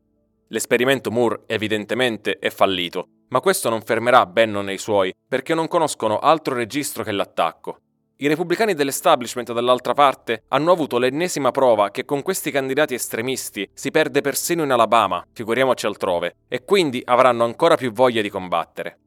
L'esperimento 0.49 1.13
Moore 1.13 1.45
evidentemente 1.47 2.39
è 2.41 2.51
fallito, 2.51 3.07
ma 3.29 3.39
questo 3.39 3.69
non 3.69 3.83
fermerà 3.83 4.27
Bannon 4.27 4.69
e 4.69 4.73
i 4.73 4.79
suoi 4.79 5.15
perché 5.29 5.55
non 5.55 5.69
conoscono 5.69 6.19
altro 6.19 6.57
registro 6.57 7.05
che 7.05 7.13
l'attacco. 7.13 7.79
I 8.23 8.29
repubblicani 8.29 8.75
dell'establishment 8.75 9.53
dall'altra 9.53 9.95
parte 9.95 10.45
hanno 10.51 10.71
avuto 10.71 10.99
l'ennesima 10.99 11.51
prova 11.51 11.91
che 11.91 12.05
con 12.05 12.23
questi 12.23 12.53
candidati 12.53 12.95
estremisti 12.95 13.69
si 13.75 13.91
perde 13.91 14.21
persino 14.21 14.63
in 14.63 14.71
Alabama, 14.71 15.27
figuriamoci 15.33 15.87
altrove, 15.87 16.37
e 16.47 16.63
quindi 16.63 17.03
avranno 17.05 17.43
ancora 17.43 17.75
più 17.75 17.91
voglia 17.91 18.23
di 18.23 18.31
combattere. 18.31 18.99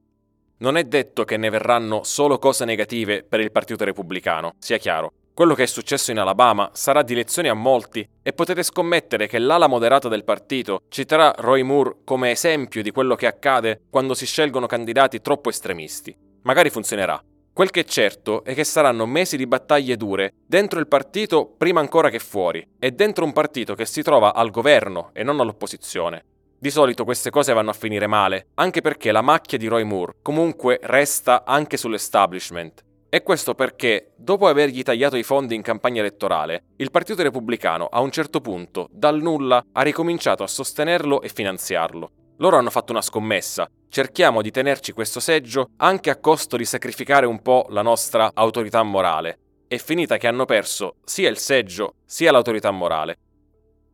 Non 0.57 0.75
è 0.75 0.83
detto 0.83 1.23
che 1.23 1.37
ne 1.37 1.49
verranno 1.49 2.03
solo 2.03 2.37
cose 2.39 2.65
negative 2.65 3.23
per 3.23 3.39
il 3.39 3.53
Partito 3.53 3.85
Repubblicano, 3.85 4.55
sia 4.59 4.77
chiaro. 4.77 5.13
Quello 5.33 5.53
che 5.53 5.63
è 5.63 5.67
successo 5.67 6.11
in 6.11 6.19
Alabama 6.19 6.71
sarà 6.73 7.01
di 7.01 7.15
lezione 7.15 7.47
a 7.47 7.53
molti 7.53 8.05
e 8.21 8.33
potete 8.33 8.63
scommettere 8.63 9.27
che 9.27 9.39
l'ala 9.39 9.67
moderata 9.67 10.09
del 10.09 10.25
partito 10.25 10.81
citerà 10.89 11.33
Roy 11.37 11.61
Moore 11.61 11.99
come 12.03 12.31
esempio 12.31 12.83
di 12.83 12.91
quello 12.91 13.15
che 13.15 13.27
accade 13.27 13.79
quando 13.89 14.13
si 14.13 14.25
scelgono 14.25 14.65
candidati 14.65 15.21
troppo 15.21 15.47
estremisti. 15.47 16.13
Magari 16.41 16.69
funzionerà, 16.69 17.21
Quel 17.55 17.71
che 17.71 17.79
è 17.79 17.85
certo 17.85 18.43
è 18.43 18.53
che 18.53 18.65
saranno 18.65 19.05
mesi 19.05 19.37
di 19.37 19.47
battaglie 19.47 19.95
dure 19.95 20.33
dentro 20.45 20.77
il 20.77 20.89
partito 20.89 21.45
prima 21.57 21.79
ancora 21.79 22.09
che 22.09 22.19
fuori 22.19 22.67
e 22.77 22.91
dentro 22.91 23.23
un 23.23 23.31
partito 23.31 23.75
che 23.75 23.85
si 23.85 24.01
trova 24.01 24.33
al 24.33 24.51
governo 24.51 25.11
e 25.13 25.23
non 25.23 25.39
all'opposizione. 25.39 26.25
Di 26.59 26.69
solito 26.69 27.05
queste 27.05 27.29
cose 27.29 27.53
vanno 27.53 27.69
a 27.69 27.73
finire 27.73 28.07
male, 28.07 28.47
anche 28.55 28.81
perché 28.81 29.13
la 29.13 29.21
macchia 29.21 29.57
di 29.57 29.67
Roy 29.67 29.83
Moore 29.83 30.15
comunque 30.21 30.79
resta 30.81 31.45
anche 31.45 31.77
sull'establishment. 31.77 32.83
E 33.07 33.23
questo 33.23 33.55
perché, 33.55 34.11
dopo 34.17 34.47
avergli 34.47 34.83
tagliato 34.83 35.15
i 35.15 35.23
fondi 35.23 35.55
in 35.55 35.61
campagna 35.61 36.01
elettorale, 36.01 36.63
il 36.75 36.91
Partito 36.91 37.23
Repubblicano 37.23 37.85
a 37.85 38.01
un 38.01 38.11
certo 38.11 38.41
punto, 38.41 38.89
dal 38.91 39.21
nulla, 39.21 39.63
ha 39.71 39.81
ricominciato 39.81 40.43
a 40.43 40.47
sostenerlo 40.47 41.21
e 41.21 41.29
finanziarlo. 41.29 42.11
Loro 42.37 42.57
hanno 42.57 42.69
fatto 42.69 42.91
una 42.91 43.01
scommessa. 43.01 43.67
Cerchiamo 43.87 44.41
di 44.41 44.51
tenerci 44.51 44.91
questo 44.91 45.19
seggio 45.19 45.69
anche 45.77 46.09
a 46.09 46.17
costo 46.17 46.57
di 46.57 46.65
sacrificare 46.65 47.25
un 47.25 47.41
po' 47.41 47.67
la 47.69 47.81
nostra 47.81 48.31
autorità 48.33 48.83
morale. 48.83 49.39
È 49.67 49.77
finita 49.77 50.17
che 50.17 50.27
hanno 50.27 50.45
perso 50.45 50.95
sia 51.05 51.29
il 51.29 51.37
seggio 51.37 51.95
sia 52.05 52.31
l'autorità 52.31 52.71
morale. 52.71 53.17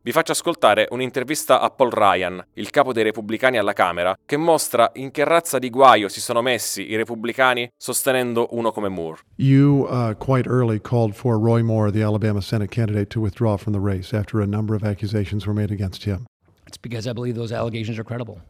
Vi 0.04 0.10
faccio 0.10 0.32
ascoltare 0.32 0.88
un'intervista 0.90 1.60
a 1.60 1.70
Paul 1.70 1.92
Ryan, 1.92 2.44
il 2.54 2.70
capo 2.70 2.92
dei 2.92 3.04
repubblicani 3.04 3.56
alla 3.56 3.72
Camera, 3.72 4.16
che 4.26 4.36
mostra 4.36 4.90
in 4.94 5.12
che 5.12 5.22
razza 5.22 5.60
di 5.60 5.70
guaio 5.70 6.08
si 6.08 6.20
sono 6.20 6.42
messi 6.42 6.90
i 6.90 6.96
repubblicani 6.96 7.68
sostenendo 7.76 8.48
uno 8.50 8.72
come 8.72 8.88
Moore. 8.88 9.20
You 9.36 9.86
uh, 9.88 10.16
quite 10.16 10.48
early 10.48 10.80
called 10.80 11.14
for 11.14 11.38
Roy 11.38 11.62
Moore, 11.62 11.92
the 11.92 12.02
Alabama 12.02 12.40
Senate 12.40 12.74
candidate, 12.74 13.10
to 13.10 13.20
withdraw 13.20 13.56
from 13.56 13.72
the 13.72 13.80
race 13.80 14.12
after 14.12 14.42
a 14.42 14.46
number 14.46 14.74
of 14.74 14.82
accusations 14.82 15.46
were 15.46 15.54
made 15.54 15.72
against 15.72 16.02
him. 16.02 16.26
It's 16.72 16.78
because 16.78 17.06
I 17.06 17.12
believe 17.12 17.34
those 17.34 17.52
allegations 17.52 17.98
are 17.98 18.04
credible. 18.04 18.40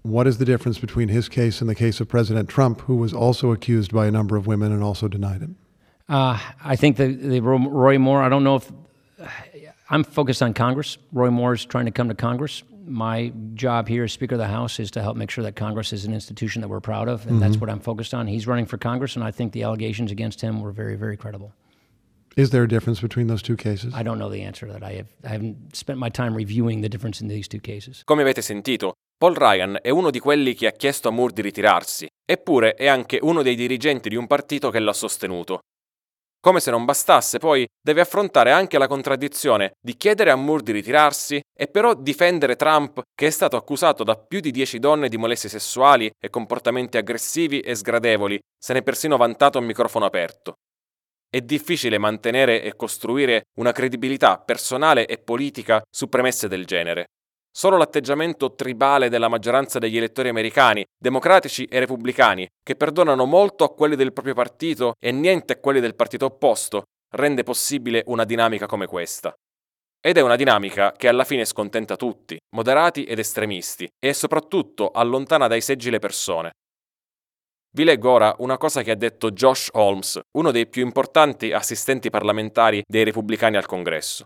What 0.00 0.26
is 0.26 0.38
the 0.38 0.46
difference 0.46 0.78
between 0.78 1.08
his 1.08 1.28
case 1.28 1.60
and 1.60 1.68
the 1.68 1.74
case 1.74 2.00
of 2.00 2.08
President 2.08 2.48
Trump, 2.48 2.80
who 2.80 2.96
was 2.96 3.12
also 3.12 3.52
accused 3.52 3.92
by 3.92 4.06
a 4.06 4.10
number 4.10 4.34
of 4.34 4.46
women 4.46 4.72
and 4.72 4.82
also 4.82 5.08
denied 5.08 5.42
it? 5.42 5.50
Uh, 6.08 6.38
I 6.64 6.74
think 6.74 6.96
the, 6.96 7.08
the 7.08 7.40
Roy 7.40 7.98
Moore, 7.98 8.22
I 8.22 8.30
don't 8.30 8.44
know 8.44 8.56
if 8.56 8.72
I'm 9.90 10.04
focused 10.04 10.42
on 10.42 10.54
Congress. 10.54 10.96
Roy 11.12 11.28
Moore 11.28 11.52
is 11.52 11.66
trying 11.66 11.84
to 11.84 11.90
come 11.90 12.08
to 12.08 12.14
Congress. 12.14 12.62
My 12.86 13.30
job 13.52 13.88
here 13.88 14.04
as 14.04 14.12
Speaker 14.14 14.36
of 14.36 14.38
the 14.38 14.46
House 14.46 14.80
is 14.80 14.90
to 14.92 15.02
help 15.02 15.18
make 15.18 15.30
sure 15.30 15.44
that 15.44 15.54
Congress 15.54 15.92
is 15.92 16.06
an 16.06 16.14
institution 16.14 16.62
that 16.62 16.68
we're 16.68 16.80
proud 16.80 17.08
of, 17.08 17.24
and 17.24 17.32
mm-hmm. 17.32 17.40
that's 17.40 17.58
what 17.58 17.68
I'm 17.68 17.80
focused 17.80 18.14
on. 18.14 18.26
He's 18.26 18.46
running 18.46 18.64
for 18.64 18.78
Congress, 18.78 19.16
and 19.16 19.22
I 19.24 19.32
think 19.32 19.52
the 19.52 19.64
allegations 19.64 20.10
against 20.10 20.40
him 20.40 20.62
were 20.62 20.72
very, 20.72 20.96
very 20.96 21.18
credible. 21.18 21.52
Is 22.38 22.50
there 22.50 22.64
a 22.64 22.68
difference 22.68 23.00
between 23.00 23.28
those 23.28 23.40
two 23.40 23.56
cases? 23.56 23.94
I 23.94 24.02
don't 24.02 24.18
know 24.18 24.28
the 24.28 24.42
answer 24.42 24.66
to 24.66 24.72
that. 24.74 24.82
I, 24.82 24.96
have, 24.96 25.08
I 25.24 25.28
haven't 25.28 25.74
spent 25.74 25.98
my 25.98 26.10
time 26.10 26.34
reviewing 26.34 26.82
the 26.82 26.88
difference 26.88 27.22
in 27.22 27.28
these 27.28 27.48
two 27.48 27.60
cases. 27.60 28.02
Come 28.04 28.20
avete 28.20 28.42
sentito, 28.42 28.92
Paul 29.16 29.34
Ryan 29.34 29.78
è 29.80 29.88
uno 29.88 30.10
di 30.10 30.18
quelli 30.18 30.52
che 30.52 30.66
ha 30.66 30.72
chiesto 30.72 31.08
a 31.08 31.12
Moore 31.12 31.32
di 31.32 31.40
ritirarsi, 31.40 32.06
eppure 32.30 32.74
è 32.74 32.88
anche 32.88 33.18
uno 33.22 33.40
dei 33.40 33.54
dirigenti 33.54 34.10
di 34.10 34.16
un 34.16 34.26
partito 34.26 34.68
che 34.68 34.80
l'ha 34.80 34.92
sostenuto. 34.92 35.60
Come 36.38 36.60
se 36.60 36.70
non 36.70 36.84
bastasse, 36.84 37.38
poi 37.38 37.66
deve 37.82 38.02
affrontare 38.02 38.50
anche 38.50 38.76
la 38.76 38.86
contraddizione 38.86 39.72
di 39.80 39.96
chiedere 39.96 40.30
a 40.30 40.36
Moore 40.36 40.62
di 40.62 40.72
ritirarsi 40.72 41.40
e 41.58 41.68
però 41.68 41.94
difendere 41.94 42.56
Trump 42.56 43.00
che 43.14 43.28
è 43.28 43.30
stato 43.30 43.56
accusato 43.56 44.04
da 44.04 44.14
più 44.14 44.40
di 44.40 44.50
dieci 44.50 44.78
donne 44.78 45.08
di 45.08 45.16
molestie 45.16 45.48
sessuali 45.48 46.10
e 46.22 46.28
comportamenti 46.28 46.98
aggressivi 46.98 47.60
e 47.60 47.74
sgradevoli, 47.74 48.38
se 48.62 48.74
ne 48.74 48.80
è 48.80 48.82
persino 48.82 49.16
vantato 49.16 49.56
a 49.56 49.62
microfono 49.62 50.04
aperto. 50.04 50.56
È 51.28 51.40
difficile 51.40 51.98
mantenere 51.98 52.62
e 52.62 52.76
costruire 52.76 53.46
una 53.58 53.72
credibilità 53.72 54.38
personale 54.38 55.06
e 55.06 55.18
politica 55.18 55.82
su 55.90 56.08
premesse 56.08 56.46
del 56.48 56.64
genere. 56.64 57.06
Solo 57.50 57.76
l'atteggiamento 57.76 58.54
tribale 58.54 59.08
della 59.08 59.28
maggioranza 59.28 59.78
degli 59.78 59.96
elettori 59.96 60.28
americani, 60.28 60.84
democratici 60.96 61.64
e 61.64 61.78
repubblicani, 61.80 62.46
che 62.62 62.76
perdonano 62.76 63.24
molto 63.24 63.64
a 63.64 63.74
quelli 63.74 63.96
del 63.96 64.12
proprio 64.12 64.34
partito 64.34 64.92
e 64.98 65.10
niente 65.10 65.54
a 65.54 65.58
quelli 65.58 65.80
del 65.80 65.94
partito 65.94 66.26
opposto, 66.26 66.84
rende 67.14 67.42
possibile 67.42 68.02
una 68.06 68.24
dinamica 68.24 68.66
come 68.66 68.86
questa. 68.86 69.34
Ed 70.00 70.18
è 70.18 70.20
una 70.20 70.36
dinamica 70.36 70.92
che 70.92 71.08
alla 71.08 71.24
fine 71.24 71.44
scontenta 71.44 71.96
tutti, 71.96 72.36
moderati 72.54 73.04
ed 73.04 73.18
estremisti, 73.18 73.88
e 73.98 74.12
soprattutto 74.12 74.90
allontana 74.90 75.48
dai 75.48 75.60
seggi 75.60 75.90
le 75.90 75.98
persone. 75.98 76.50
Vi 77.76 77.84
leggo 77.84 78.10
ora 78.10 78.34
una 78.38 78.56
cosa 78.56 78.82
che 78.82 78.90
ha 78.90 78.94
detto 78.96 79.32
Josh 79.32 79.68
Holmes, 79.72 80.18
uno 80.38 80.50
dei 80.50 80.66
più 80.66 80.82
importanti 80.82 81.52
assistenti 81.52 82.08
parlamentari 82.08 82.82
dei 82.86 83.04
repubblicani 83.04 83.56
al 83.56 83.66
Congresso. 83.66 84.24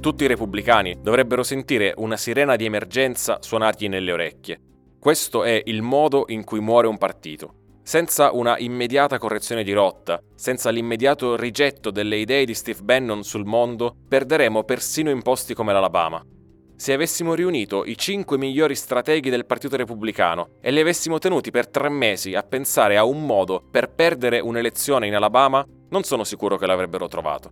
Tutti 0.00 0.24
i 0.24 0.28
repubblicani 0.28 0.98
dovrebbero 1.00 1.42
sentire 1.42 1.92
una 1.96 2.16
sirena 2.16 2.54
di 2.54 2.66
emergenza 2.66 3.38
suonargli 3.40 3.88
nelle 3.88 4.12
orecchie. 4.12 4.60
Questo 5.00 5.42
è 5.42 5.60
il 5.64 5.82
modo 5.82 6.26
in 6.28 6.44
cui 6.44 6.60
muore 6.60 6.86
un 6.86 6.98
partito. 6.98 7.54
Senza 7.82 8.30
una 8.32 8.58
immediata 8.58 9.18
correzione 9.18 9.64
di 9.64 9.72
rotta, 9.72 10.20
senza 10.34 10.70
l'immediato 10.70 11.36
rigetto 11.36 11.90
delle 11.90 12.16
idee 12.16 12.44
di 12.44 12.54
Steve 12.54 12.82
Bannon 12.82 13.24
sul 13.24 13.44
mondo, 13.44 13.96
perderemo 14.08 14.62
persino 14.62 15.10
in 15.10 15.22
posti 15.22 15.52
come 15.52 15.72
l'Alabama 15.72 16.24
se 16.84 16.92
avessimo 16.92 17.32
riunito 17.32 17.86
i 17.86 17.96
cinque 17.96 18.36
migliori 18.36 18.74
strateghi 18.74 19.30
del 19.30 19.46
Partito 19.46 19.74
Repubblicano 19.74 20.58
e 20.60 20.70
li 20.70 20.80
avessimo 20.80 21.16
tenuti 21.16 21.50
per 21.50 21.66
tre 21.66 21.88
mesi 21.88 22.34
a 22.34 22.42
pensare 22.42 22.98
a 22.98 23.04
un 23.04 23.24
modo 23.24 23.62
per 23.70 23.88
perdere 23.88 24.38
un'elezione 24.38 25.06
in 25.06 25.14
Alabama, 25.14 25.66
non 25.88 26.02
sono 26.02 26.24
sicuro 26.24 26.58
che 26.58 26.66
l'avrebbero 26.66 27.08
trovato. 27.08 27.50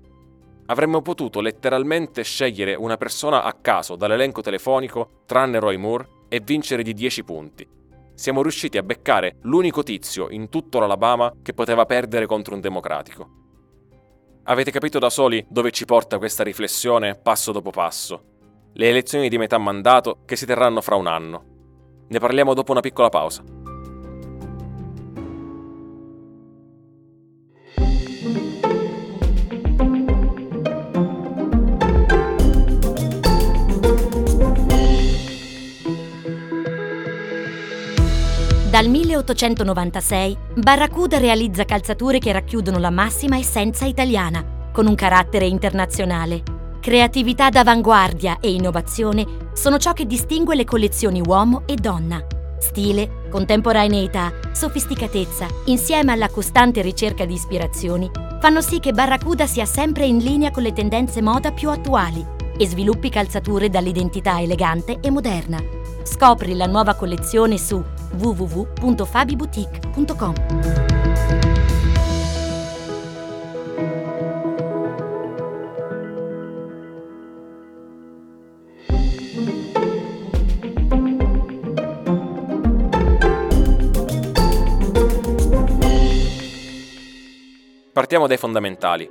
Avremmo 0.67 1.01
potuto 1.01 1.41
letteralmente 1.41 2.23
scegliere 2.23 2.75
una 2.75 2.99
persona 2.99 3.43
a 3.43 3.55
caso 3.55 3.97
dall'elenco 3.97 4.43
telefonico, 4.43 5.23
tranne 5.25 5.59
Roy 5.59 5.79
Moore, 5.79 6.09
e 6.29 6.43
vincere 6.45 6.83
di 6.83 6.93
10 6.93 7.25
punti. 7.25 7.67
Siamo 8.13 8.43
riusciti 8.43 8.77
a 8.77 8.83
beccare 8.83 9.37
l'unico 9.45 9.83
tizio 9.83 10.29
in 10.29 10.51
tutto 10.51 10.79
l'Alabama 10.79 11.37
che 11.41 11.55
poteva 11.55 11.87
perdere 11.87 12.27
contro 12.27 12.55
un 12.55 12.61
democratico. 12.61 13.31
Avete 14.43 14.71
capito 14.71 14.99
da 14.99 15.09
soli 15.09 15.43
dove 15.49 15.71
ci 15.71 15.87
porta 15.87 16.19
questa 16.19 16.45
riflessione 16.45 17.15
passo 17.15 17.51
dopo 17.51 17.71
passo? 17.71 18.27
le 18.75 18.89
elezioni 18.89 19.29
di 19.29 19.39
metà 19.39 19.59
mandato 19.59 20.19
che 20.25 20.37
si 20.37 20.47
terranno 20.47 20.81
fra 20.81 20.97
un 20.97 21.07
anno. 21.07 21.45
Ne 22.09 22.19
parliamo 22.19 22.55
dopo 22.55 22.73
una 22.73 22.81
piccola 22.81 23.09
pausa. 23.09 23.43
Dal 38.71 38.89
1896 38.89 40.37
Barracuda 40.55 41.19
realizza 41.19 41.65
calzature 41.65 42.19
che 42.19 42.33
racchiudono 42.33 42.79
la 42.79 42.89
massima 42.89 43.37
essenza 43.37 43.85
italiana, 43.85 44.71
con 44.73 44.87
un 44.87 44.95
carattere 44.95 45.45
internazionale. 45.45 46.52
Creatività 46.83 47.49
d'avanguardia 47.49 48.37
e 48.41 48.53
innovazione 48.53 49.25
sono 49.53 49.79
ciò 49.79 49.93
che 49.93 50.05
distingue 50.05 50.57
le 50.57 50.65
collezioni 50.65 51.23
uomo 51.25 51.63
e 51.65 51.77
donna. 51.77 52.27
Stile, 52.59 53.29
contemporaneità, 53.31 54.33
sofisticatezza, 54.51 55.47
insieme 55.67 56.11
alla 56.11 56.29
costante 56.29 56.83
ricerca 56.83 57.25
di 57.25 57.35
ispirazioni, 57.35 58.11
fanno 58.41 58.61
sì 58.61 58.81
che 58.81 58.91
Barracuda 58.91 59.47
sia 59.47 59.65
sempre 59.65 60.07
in 60.07 60.19
linea 60.19 60.51
con 60.51 60.65
le 60.65 60.73
tendenze 60.73 61.23
moda 61.23 61.53
più 61.53 61.71
attuali 61.71 62.27
e 62.59 62.67
sviluppi 62.67 63.11
calzature 63.11 63.69
dall'identità 63.69 64.41
elegante 64.41 64.99
e 65.01 65.09
moderna. 65.13 65.63
Scopri 66.03 66.57
la 66.57 66.67
nuova 66.67 66.95
collezione 66.95 67.59
su 67.59 67.81
www.fabiboutique.com. 68.19 70.82
Partiamo 87.93 88.27
dai 88.27 88.39
fondamentali. 88.39 89.07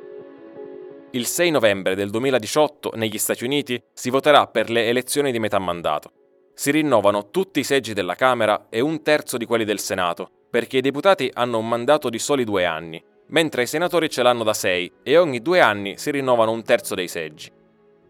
Il 1.11 1.27
6 1.27 1.51
novembre 1.51 1.93
del 1.93 2.09
2018 2.09 2.93
negli 2.95 3.19
Stati 3.19 3.43
Uniti 3.43 3.79
si 3.93 4.09
voterà 4.09 4.47
per 4.47 4.71
le 4.71 4.87
elezioni 4.87 5.31
di 5.31 5.37
metà 5.37 5.59
mandato. 5.59 6.11
Si 6.55 6.71
rinnovano 6.71 7.29
tutti 7.29 7.59
i 7.59 7.63
seggi 7.63 7.93
della 7.93 8.15
Camera 8.15 8.69
e 8.69 8.79
un 8.79 9.03
terzo 9.03 9.37
di 9.37 9.45
quelli 9.45 9.65
del 9.65 9.77
Senato, 9.77 10.31
perché 10.49 10.77
i 10.77 10.81
deputati 10.81 11.29
hanno 11.31 11.59
un 11.59 11.67
mandato 11.67 12.09
di 12.09 12.17
soli 12.17 12.43
due 12.43 12.65
anni, 12.65 12.99
mentre 13.27 13.61
i 13.61 13.67
senatori 13.67 14.09
ce 14.09 14.23
l'hanno 14.23 14.43
da 14.43 14.55
sei 14.55 14.91
e 15.03 15.15
ogni 15.15 15.43
due 15.43 15.59
anni 15.59 15.99
si 15.99 16.09
rinnovano 16.09 16.51
un 16.51 16.63
terzo 16.63 16.95
dei 16.95 17.07
seggi. 17.07 17.51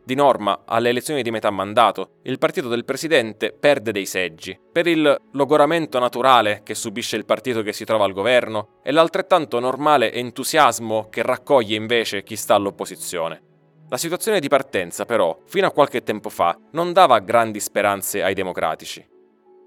Di 0.04 0.16
norma, 0.16 0.64
alle 0.66 0.90
elezioni 0.90 1.22
di 1.22 1.30
metà 1.30 1.52
mandato, 1.52 2.20
il 2.24 2.40
partito 2.40 2.68
del 2.68 2.86
presidente 2.86 3.54
perde 3.54 3.92
dei 3.92 4.08
seggi, 4.08 4.60
per 4.72 4.88
il 4.88 5.16
logoramento 5.34 6.00
naturale 6.00 6.62
che 6.64 6.74
subisce 6.74 7.18
il 7.18 7.26
partito 7.26 7.62
che 7.62 7.72
si 7.72 7.86
trova 7.86 8.06
al 8.06 8.14
governo 8.14 8.80
e 8.84 8.92
l'altrettanto 8.92 9.60
normale 9.60 10.12
entusiasmo 10.12 11.08
che 11.10 11.22
raccoglie 11.22 11.76
invece 11.76 12.24
chi 12.24 12.36
sta 12.36 12.56
all'opposizione. 12.56 13.42
La 13.90 13.98
situazione 13.98 14.40
di 14.40 14.48
partenza, 14.48 15.06
però, 15.06 15.38
fino 15.46 15.68
a 15.68 15.72
qualche 15.72 16.02
tempo 16.02 16.30
fa, 16.30 16.58
non 16.72 16.94
dava 16.94 17.20
grandi 17.20 17.60
speranze 17.60 18.24
ai 18.24 18.34
democratici. 18.34 19.06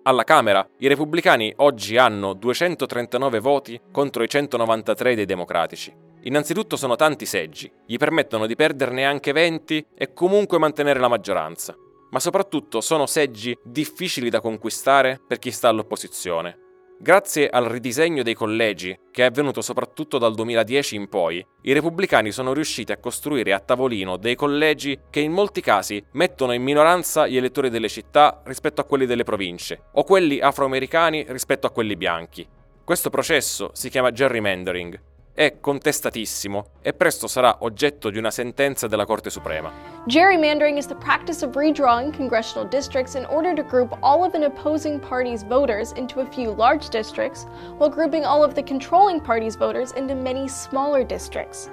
Alla 0.06 0.24
Camera, 0.24 0.66
i 0.78 0.88
repubblicani 0.88 1.52
oggi 1.56 1.96
hanno 1.96 2.34
239 2.34 3.38
voti 3.38 3.80
contro 3.92 4.22
i 4.22 4.28
193 4.28 5.14
dei 5.14 5.26
democratici. 5.26 6.03
Innanzitutto 6.26 6.76
sono 6.76 6.96
tanti 6.96 7.26
seggi, 7.26 7.70
gli 7.84 7.98
permettono 7.98 8.46
di 8.46 8.54
perderne 8.54 9.04
anche 9.04 9.32
20 9.32 9.88
e 9.94 10.14
comunque 10.14 10.58
mantenere 10.58 10.98
la 10.98 11.08
maggioranza. 11.08 11.76
Ma 12.10 12.18
soprattutto 12.18 12.80
sono 12.80 13.04
seggi 13.04 13.54
difficili 13.62 14.30
da 14.30 14.40
conquistare 14.40 15.20
per 15.26 15.38
chi 15.38 15.50
sta 15.50 15.68
all'opposizione. 15.68 16.58
Grazie 16.98 17.50
al 17.50 17.66
ridisegno 17.66 18.22
dei 18.22 18.32
collegi, 18.32 18.98
che 19.10 19.22
è 19.22 19.26
avvenuto 19.26 19.60
soprattutto 19.60 20.16
dal 20.16 20.34
2010 20.34 20.96
in 20.96 21.08
poi, 21.10 21.44
i 21.62 21.72
repubblicani 21.72 22.30
sono 22.30 22.54
riusciti 22.54 22.92
a 22.92 22.98
costruire 22.98 23.52
a 23.52 23.60
tavolino 23.60 24.16
dei 24.16 24.34
collegi 24.36 24.98
che 25.10 25.20
in 25.20 25.32
molti 25.32 25.60
casi 25.60 26.02
mettono 26.12 26.52
in 26.52 26.62
minoranza 26.62 27.26
gli 27.26 27.36
elettori 27.36 27.68
delle 27.68 27.88
città 27.90 28.40
rispetto 28.46 28.80
a 28.80 28.84
quelli 28.84 29.04
delle 29.04 29.24
province, 29.24 29.88
o 29.92 30.04
quelli 30.04 30.40
afroamericani 30.40 31.26
rispetto 31.28 31.66
a 31.66 31.70
quelli 31.70 31.96
bianchi. 31.96 32.48
Questo 32.82 33.10
processo 33.10 33.70
si 33.74 33.90
chiama 33.90 34.10
gerrymandering 34.10 35.12
è 35.34 35.56
contestatissimo 35.60 36.66
e 36.80 36.92
presto 36.92 37.26
sarà 37.26 37.56
oggetto 37.60 38.08
di 38.08 38.18
una 38.18 38.30
sentenza 38.30 38.86
della 38.86 39.04
Corte 39.04 39.30
Suprema. 39.30 39.70
Gerrymandering 40.06 40.78
is 40.78 40.86
the 40.86 40.94
practice 40.94 41.44
of 41.44 41.56
redrawing 41.56 42.16
congressional 42.16 42.68
districts 42.68 43.16
in 43.16 43.26
order 43.26 43.52
to 43.52 43.64
group 43.64 43.96
all 44.00 44.22
of 44.22 44.34
an 44.34 44.44
opposing 44.44 45.00
party's 45.00 45.42
voters 45.42 45.92
into 45.96 46.20
a 46.20 46.26
few 46.26 46.54
large 46.54 46.88
districts, 46.88 47.46
while 47.78 47.90
grouping 47.90 48.24
all 48.24 48.44
of 48.44 48.54
the 48.54 48.62
controlling 48.62 49.20
party's 49.20 49.56
voters 49.56 49.90
into 49.96 50.14
many 50.14 50.46
smaller 50.46 51.02
districts. 51.02 51.68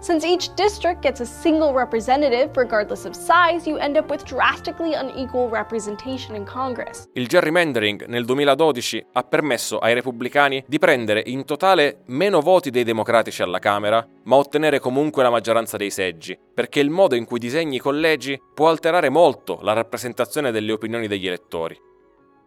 Since 0.00 0.26
each 0.26 0.52
district 0.54 1.00
gets 1.00 1.20
a 1.20 1.24
single 1.24 1.72
representative, 1.72 2.50
regardless 2.54 3.06
of 3.06 3.14
size, 3.14 3.66
you 3.68 3.78
end 3.78 3.96
up 3.96 4.10
with 4.10 4.24
drastically 4.24 4.94
unequal 4.94 5.48
representation 5.48 6.36
in 6.36 6.44
Congress. 6.44 7.08
Il 7.14 7.26
gerrymandering 7.26 8.04
nel 8.06 8.24
2012 8.24 9.06
ha 9.12 9.22
permesso 9.22 9.78
ai 9.78 9.94
repubblicani 9.94 10.64
di 10.66 10.78
prendere 10.78 11.22
in 11.26 11.44
totale 11.44 12.02
meno 12.06 12.40
voti 12.40 12.70
dei 12.70 12.84
democratici 12.84 13.42
alla 13.42 13.58
Camera, 13.58 14.06
ma 14.24 14.36
ottenere 14.36 14.80
comunque 14.80 15.22
la 15.22 15.30
maggioranza 15.30 15.76
dei 15.76 15.90
seggi, 15.90 16.38
perché 16.54 16.80
il 16.80 16.90
modo 16.90 17.14
in 17.14 17.24
cui 17.24 17.38
disegni 17.38 17.76
i 17.76 17.80
collegi 17.80 18.40
può 18.54 18.68
alterare 18.68 19.08
molto 19.08 19.58
la 19.62 19.72
rappresentazione 19.72 20.50
delle 20.50 20.72
opinioni 20.72 21.08
degli 21.08 21.26
elettori. 21.26 21.76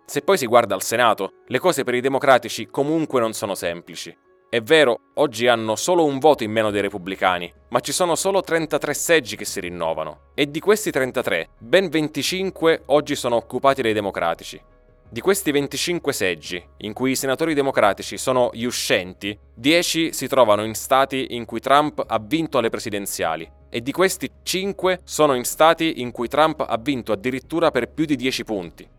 Se 0.05 0.21
poi 0.21 0.37
si 0.37 0.45
guarda 0.45 0.75
al 0.75 0.83
Senato, 0.83 1.31
le 1.47 1.59
cose 1.59 1.83
per 1.83 1.95
i 1.95 2.01
democratici 2.01 2.67
comunque 2.67 3.19
non 3.19 3.33
sono 3.33 3.53
semplici. 3.53 4.15
È 4.51 4.61
vero, 4.61 5.01
oggi 5.17 5.45
hanno 5.45 5.75
solo 5.75 6.05
un 6.05 6.17
voto 6.17 6.43
in 6.43 6.49
meno 6.49 6.71
dei 6.71 6.81
repubblicani, 6.81 7.53
ma 7.67 7.81
ci 7.81 7.91
sono 7.91 8.15
solo 8.15 8.41
33 8.41 8.95
seggi 8.95 9.35
che 9.35 9.45
si 9.45 9.59
rinnovano. 9.59 10.31
E 10.33 10.49
di 10.49 10.59
questi 10.59 10.89
33, 10.89 11.49
ben 11.59 11.87
25 11.87 12.81
oggi 12.87 13.15
sono 13.15 13.35
occupati 13.35 13.83
dai 13.83 13.93
democratici. 13.93 14.59
Di 15.07 15.21
questi 15.21 15.51
25 15.51 16.11
seggi, 16.13 16.63
in 16.77 16.93
cui 16.93 17.11
i 17.11 17.15
senatori 17.15 17.53
democratici 17.53 18.17
sono 18.17 18.49
gli 18.51 18.63
uscenti, 18.63 19.37
10 19.53 20.13
si 20.13 20.27
trovano 20.27 20.63
in 20.63 20.73
stati 20.73 21.35
in 21.35 21.45
cui 21.45 21.59
Trump 21.59 22.03
ha 22.07 22.19
vinto 22.19 22.57
alle 22.57 22.69
presidenziali 22.69 23.47
e 23.69 23.81
di 23.81 23.91
questi 23.91 24.31
5 24.41 25.01
sono 25.03 25.35
in 25.35 25.43
stati 25.43 26.01
in 26.01 26.09
cui 26.09 26.27
Trump 26.27 26.65
ha 26.67 26.77
vinto 26.81 27.11
addirittura 27.11 27.69
per 27.69 27.91
più 27.91 28.05
di 28.05 28.15
10 28.15 28.43
punti. 28.45 28.89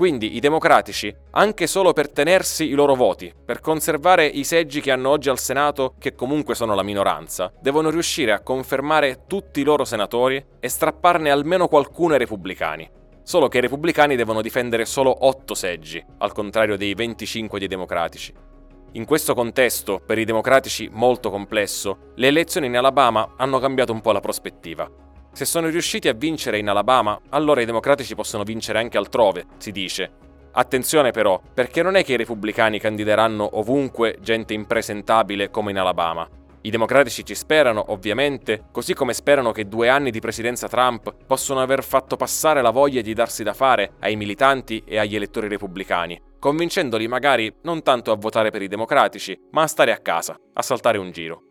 Quindi 0.00 0.34
i 0.34 0.40
democratici, 0.40 1.14
anche 1.32 1.66
solo 1.66 1.92
per 1.92 2.10
tenersi 2.10 2.64
i 2.64 2.72
loro 2.72 2.94
voti, 2.94 3.30
per 3.44 3.60
conservare 3.60 4.24
i 4.24 4.44
seggi 4.44 4.80
che 4.80 4.90
hanno 4.90 5.10
oggi 5.10 5.28
al 5.28 5.38
Senato, 5.38 5.92
che 5.98 6.14
comunque 6.14 6.54
sono 6.54 6.74
la 6.74 6.82
minoranza, 6.82 7.52
devono 7.60 7.90
riuscire 7.90 8.32
a 8.32 8.40
confermare 8.40 9.24
tutti 9.26 9.60
i 9.60 9.62
loro 9.62 9.84
senatori 9.84 10.42
e 10.58 10.68
strapparne 10.70 11.30
almeno 11.30 11.68
qualcuno 11.68 12.14
ai 12.14 12.18
repubblicani. 12.20 12.90
Solo 13.22 13.48
che 13.48 13.58
i 13.58 13.60
repubblicani 13.60 14.16
devono 14.16 14.40
difendere 14.40 14.86
solo 14.86 15.14
8 15.26 15.52
seggi, 15.52 16.02
al 16.20 16.32
contrario 16.32 16.78
dei 16.78 16.94
25 16.94 17.58
dei 17.58 17.68
democratici. 17.68 18.32
In 18.92 19.04
questo 19.04 19.34
contesto, 19.34 20.00
per 20.00 20.16
i 20.16 20.24
democratici 20.24 20.88
molto 20.90 21.28
complesso, 21.28 22.12
le 22.14 22.28
elezioni 22.28 22.68
in 22.68 22.76
Alabama 22.78 23.34
hanno 23.36 23.58
cambiato 23.58 23.92
un 23.92 24.00
po' 24.00 24.12
la 24.12 24.20
prospettiva. 24.20 24.90
Se 25.32 25.44
sono 25.44 25.68
riusciti 25.68 26.08
a 26.08 26.12
vincere 26.12 26.58
in 26.58 26.68
Alabama, 26.68 27.18
allora 27.30 27.60
i 27.60 27.64
democratici 27.64 28.14
possono 28.14 28.42
vincere 28.42 28.78
anche 28.78 28.98
altrove, 28.98 29.46
si 29.58 29.70
dice. 29.70 30.10
Attenzione 30.52 31.12
però, 31.12 31.40
perché 31.54 31.82
non 31.82 31.94
è 31.94 32.04
che 32.04 32.14
i 32.14 32.16
repubblicani 32.16 32.80
candideranno 32.80 33.48
ovunque 33.58 34.18
gente 34.20 34.52
impresentabile 34.52 35.50
come 35.50 35.70
in 35.70 35.78
Alabama. 35.78 36.28
I 36.62 36.70
democratici 36.70 37.24
ci 37.24 37.34
sperano, 37.34 37.92
ovviamente, 37.92 38.64
così 38.70 38.92
come 38.92 39.14
sperano 39.14 39.52
che 39.52 39.66
due 39.66 39.88
anni 39.88 40.10
di 40.10 40.20
presidenza 40.20 40.68
Trump 40.68 41.14
possano 41.26 41.62
aver 41.62 41.82
fatto 41.82 42.16
passare 42.16 42.60
la 42.60 42.70
voglia 42.70 43.00
di 43.00 43.14
darsi 43.14 43.42
da 43.42 43.54
fare 43.54 43.92
ai 44.00 44.16
militanti 44.16 44.82
e 44.84 44.98
agli 44.98 45.14
elettori 45.14 45.48
repubblicani, 45.48 46.20
convincendoli 46.38 47.08
magari 47.08 47.50
non 47.62 47.82
tanto 47.82 48.12
a 48.12 48.16
votare 48.16 48.50
per 48.50 48.60
i 48.60 48.68
democratici, 48.68 49.38
ma 49.52 49.62
a 49.62 49.66
stare 49.68 49.92
a 49.92 49.98
casa, 49.98 50.36
a 50.52 50.60
saltare 50.60 50.98
un 50.98 51.10
giro. 51.12 51.44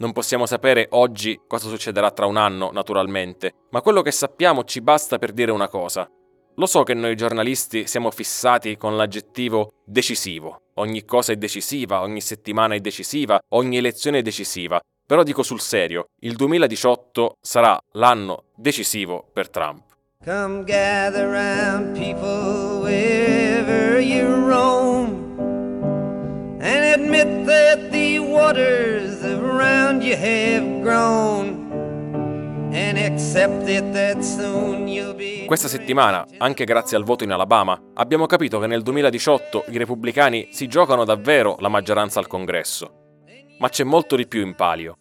Non 0.00 0.12
possiamo 0.12 0.46
sapere 0.46 0.86
oggi 0.90 1.40
cosa 1.48 1.68
succederà 1.68 2.12
tra 2.12 2.26
un 2.26 2.36
anno, 2.36 2.70
naturalmente, 2.72 3.52
ma 3.70 3.80
quello 3.80 4.00
che 4.00 4.12
sappiamo 4.12 4.62
ci 4.62 4.80
basta 4.80 5.18
per 5.18 5.32
dire 5.32 5.50
una 5.50 5.68
cosa. 5.68 6.08
Lo 6.54 6.66
so 6.66 6.84
che 6.84 6.94
noi 6.94 7.16
giornalisti 7.16 7.84
siamo 7.88 8.12
fissati 8.12 8.76
con 8.76 8.96
l'aggettivo 8.96 9.72
decisivo. 9.84 10.62
Ogni 10.74 11.04
cosa 11.04 11.32
è 11.32 11.36
decisiva, 11.36 12.02
ogni 12.02 12.20
settimana 12.20 12.76
è 12.76 12.80
decisiva, 12.80 13.40
ogni 13.50 13.76
elezione 13.76 14.18
è 14.18 14.22
decisiva. 14.22 14.80
Però 15.04 15.24
dico 15.24 15.42
sul 15.42 15.60
serio, 15.60 16.10
il 16.20 16.36
2018 16.36 17.38
sarà 17.40 17.76
l'anno 17.92 18.44
decisivo 18.54 19.28
per 19.32 19.50
Trump. 19.50 19.82
Come 20.24 20.62
gather 20.62 21.28
round 21.28 21.98
people 21.98 22.82
wherever 22.82 23.98
you 23.98 24.46
roam 24.46 25.38
and 26.60 26.84
admit 26.94 27.46
that 27.46 27.90
the 27.90 28.18
waters 28.20 29.17
around 29.38 30.02
you 30.02 30.14
have 30.14 30.80
grown. 30.80 31.68
Questa 35.46 35.68
settimana, 35.68 36.26
anche 36.36 36.64
grazie 36.64 36.96
al 36.96 37.04
voto 37.04 37.24
in 37.24 37.30
Alabama, 37.30 37.80
abbiamo 37.94 38.26
capito 38.26 38.58
che 38.58 38.66
nel 38.66 38.82
2018 38.82 39.64
i 39.68 39.78
repubblicani 39.78 40.48
si 40.52 40.66
giocano 40.66 41.04
davvero 41.04 41.56
la 41.60 41.68
maggioranza 41.68 42.18
al 42.18 42.26
congresso. 42.26 43.24
Ma 43.58 43.68
c'è 43.68 43.84
molto 43.84 44.16
di 44.16 44.26
più 44.26 44.44
in 44.44 44.54
palio. 44.54 44.98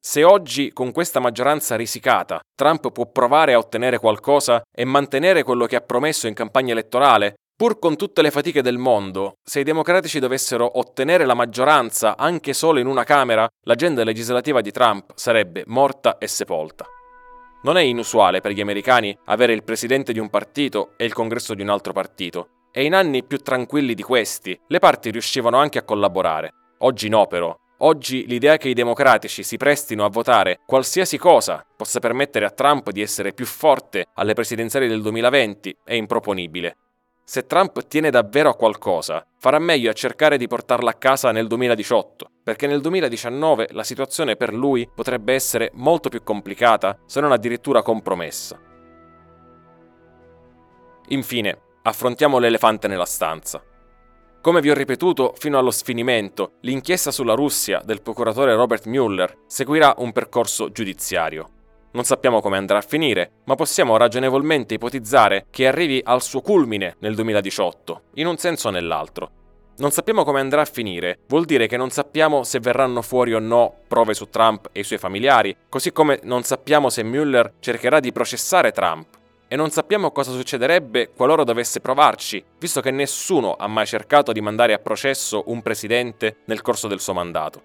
Se 0.00 0.24
oggi, 0.24 0.72
con 0.72 0.92
questa 0.92 1.20
maggioranza 1.20 1.76
risicata, 1.76 2.40
Trump 2.54 2.90
può 2.90 3.06
provare 3.06 3.52
a 3.52 3.58
ottenere 3.58 3.98
qualcosa 3.98 4.62
e 4.74 4.84
mantenere 4.84 5.42
quello 5.42 5.66
che 5.66 5.76
ha 5.76 5.80
promesso 5.80 6.26
in 6.26 6.34
campagna 6.34 6.72
elettorale, 6.72 7.34
Pur 7.58 7.78
con 7.78 7.96
tutte 7.96 8.20
le 8.20 8.30
fatiche 8.30 8.60
del 8.60 8.76
mondo, 8.76 9.38
se 9.42 9.60
i 9.60 9.64
democratici 9.64 10.18
dovessero 10.18 10.78
ottenere 10.78 11.24
la 11.24 11.32
maggioranza 11.32 12.14
anche 12.14 12.52
solo 12.52 12.80
in 12.80 12.86
una 12.86 13.02
Camera, 13.02 13.48
l'agenda 13.62 14.04
legislativa 14.04 14.60
di 14.60 14.70
Trump 14.70 15.12
sarebbe 15.14 15.64
morta 15.68 16.18
e 16.18 16.26
sepolta. 16.26 16.84
Non 17.62 17.78
è 17.78 17.80
inusuale 17.80 18.42
per 18.42 18.52
gli 18.52 18.60
americani 18.60 19.16
avere 19.24 19.54
il 19.54 19.64
presidente 19.64 20.12
di 20.12 20.18
un 20.18 20.28
partito 20.28 20.90
e 20.98 21.06
il 21.06 21.14
congresso 21.14 21.54
di 21.54 21.62
un 21.62 21.70
altro 21.70 21.94
partito, 21.94 22.48
e 22.70 22.84
in 22.84 22.92
anni 22.92 23.24
più 23.24 23.38
tranquilli 23.38 23.94
di 23.94 24.02
questi 24.02 24.60
le 24.66 24.78
parti 24.78 25.10
riuscivano 25.10 25.56
anche 25.56 25.78
a 25.78 25.84
collaborare. 25.84 26.52
Oggi 26.80 27.08
no 27.08 27.26
però. 27.26 27.56
Oggi 27.78 28.26
l'idea 28.26 28.58
che 28.58 28.68
i 28.68 28.74
democratici 28.74 29.42
si 29.42 29.56
prestino 29.56 30.04
a 30.04 30.10
votare 30.10 30.60
qualsiasi 30.66 31.16
cosa 31.16 31.64
possa 31.74 32.00
permettere 32.00 32.44
a 32.44 32.50
Trump 32.50 32.90
di 32.90 33.00
essere 33.00 33.32
più 33.32 33.46
forte 33.46 34.08
alle 34.12 34.34
presidenziali 34.34 34.88
del 34.88 35.00
2020 35.00 35.78
è 35.84 35.94
improponibile. 35.94 36.76
Se 37.28 37.44
Trump 37.44 37.88
tiene 37.88 38.10
davvero 38.10 38.50
a 38.50 38.54
qualcosa, 38.54 39.26
farà 39.36 39.58
meglio 39.58 39.90
a 39.90 39.94
cercare 39.94 40.38
di 40.38 40.46
portarla 40.46 40.90
a 40.90 40.94
casa 40.94 41.32
nel 41.32 41.48
2018, 41.48 42.30
perché 42.44 42.68
nel 42.68 42.80
2019 42.80 43.70
la 43.72 43.82
situazione 43.82 44.36
per 44.36 44.54
lui 44.54 44.88
potrebbe 44.94 45.34
essere 45.34 45.72
molto 45.74 46.08
più 46.08 46.22
complicata, 46.22 46.96
se 47.04 47.20
non 47.20 47.32
addirittura 47.32 47.82
compromessa. 47.82 48.60
Infine, 51.08 51.58
affrontiamo 51.82 52.38
l'elefante 52.38 52.86
nella 52.86 53.04
stanza. 53.04 53.60
Come 54.40 54.60
vi 54.60 54.70
ho 54.70 54.74
ripetuto 54.74 55.34
fino 55.36 55.58
allo 55.58 55.72
sfinimento, 55.72 56.52
l'inchiesta 56.60 57.10
sulla 57.10 57.34
Russia 57.34 57.82
del 57.84 58.02
procuratore 58.02 58.54
Robert 58.54 58.86
Mueller 58.86 59.36
seguirà 59.48 59.94
un 59.98 60.12
percorso 60.12 60.70
giudiziario. 60.70 61.55
Non 61.96 62.04
sappiamo 62.04 62.42
come 62.42 62.58
andrà 62.58 62.76
a 62.76 62.82
finire, 62.82 63.30
ma 63.44 63.54
possiamo 63.54 63.96
ragionevolmente 63.96 64.74
ipotizzare 64.74 65.46
che 65.48 65.66
arrivi 65.66 65.98
al 66.04 66.20
suo 66.20 66.42
culmine 66.42 66.96
nel 66.98 67.14
2018, 67.14 68.02
in 68.16 68.26
un 68.26 68.36
senso 68.36 68.68
o 68.68 68.70
nell'altro. 68.70 69.30
Non 69.78 69.90
sappiamo 69.90 70.22
come 70.22 70.40
andrà 70.40 70.60
a 70.60 70.66
finire, 70.66 71.20
vuol 71.26 71.46
dire 71.46 71.66
che 71.66 71.78
non 71.78 71.88
sappiamo 71.88 72.42
se 72.42 72.60
verranno 72.60 73.00
fuori 73.00 73.32
o 73.32 73.38
no 73.38 73.76
prove 73.88 74.12
su 74.12 74.28
Trump 74.28 74.68
e 74.72 74.80
i 74.80 74.84
suoi 74.84 74.98
familiari, 74.98 75.56
così 75.70 75.90
come 75.90 76.20
non 76.24 76.42
sappiamo 76.42 76.90
se 76.90 77.02
Mueller 77.02 77.54
cercherà 77.60 77.98
di 77.98 78.12
processare 78.12 78.72
Trump. 78.72 79.06
E 79.48 79.56
non 79.56 79.70
sappiamo 79.70 80.10
cosa 80.10 80.32
succederebbe 80.32 81.12
qualora 81.16 81.44
dovesse 81.44 81.80
provarci, 81.80 82.44
visto 82.58 82.82
che 82.82 82.90
nessuno 82.90 83.56
ha 83.58 83.68
mai 83.68 83.86
cercato 83.86 84.32
di 84.32 84.42
mandare 84.42 84.74
a 84.74 84.78
processo 84.80 85.44
un 85.46 85.62
presidente 85.62 86.40
nel 86.44 86.60
corso 86.60 86.88
del 86.88 87.00
suo 87.00 87.14
mandato. 87.14 87.62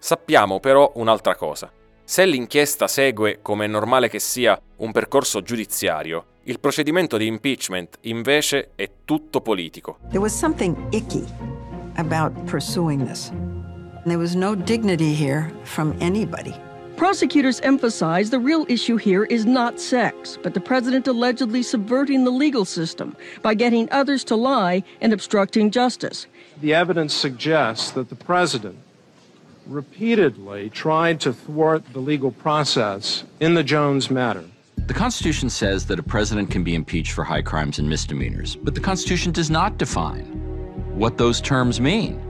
Sappiamo 0.00 0.58
però 0.58 0.90
un'altra 0.96 1.36
cosa. 1.36 1.70
Se 2.06 2.26
l'inchiesta 2.26 2.86
segue, 2.86 3.38
come 3.40 3.64
è 3.64 3.66
normale 3.66 4.10
che 4.10 4.18
sia, 4.18 4.60
un 4.76 4.92
percorso 4.92 5.40
giudiziario, 5.40 6.26
il 6.42 6.60
procedimento 6.60 7.16
di 7.16 7.26
impeachment 7.26 7.96
invece 8.02 8.72
è 8.74 8.90
tutto 9.06 9.40
politico. 9.40 9.96
There 10.10 10.18
was 10.18 10.36
something 10.36 10.76
icky 10.92 11.24
about 11.96 12.32
pursuing 12.44 13.06
this. 13.06 13.32
There 14.04 14.18
was 14.18 14.34
no 14.34 14.54
dignity 14.54 15.14
here 15.14 15.50
from 15.62 15.94
anybody. 16.00 16.54
Prosecutors 16.96 17.58
emphasize 17.62 18.28
the 18.28 18.38
real 18.38 18.66
issue 18.68 18.98
here 18.98 19.24
is 19.30 19.46
not 19.46 19.80
sex, 19.80 20.36
but 20.42 20.52
the 20.52 20.60
president 20.60 21.08
allegedly 21.08 21.62
subverting 21.62 22.24
the 22.24 22.30
legal 22.30 22.66
system 22.66 23.16
by 23.40 23.54
getting 23.54 23.88
others 23.90 24.24
to 24.24 24.36
lie 24.36 24.84
and 25.00 25.14
obstructing 25.14 25.70
justice. 25.70 26.26
The 26.60 26.74
evidence 26.74 27.14
suggests 27.14 27.92
that 27.92 28.10
the 28.10 28.14
president 28.14 28.76
repeatedly 29.66 30.70
tried 30.70 31.20
to 31.20 31.32
thwart 31.32 31.82
the 31.92 32.00
legal 32.00 32.30
process 32.30 33.24
in 33.40 33.54
the 33.54 33.62
Jones 33.62 34.10
matter. 34.10 34.44
The 34.86 34.94
Constitution 34.94 35.48
says 35.48 35.86
that 35.86 35.98
a 35.98 36.02
president 36.02 36.50
can 36.50 36.62
be 36.62 36.74
impeached 36.74 37.12
for 37.12 37.24
high 37.24 37.42
crimes 37.42 37.78
and 37.78 37.88
misdemeanors, 37.88 38.56
but 38.56 38.74
the 38.74 38.80
Constitution 38.80 39.32
does 39.32 39.48
not 39.48 39.78
define 39.78 40.24
what 40.96 41.16
those 41.16 41.40
terms 41.40 41.80
mean. 41.80 42.20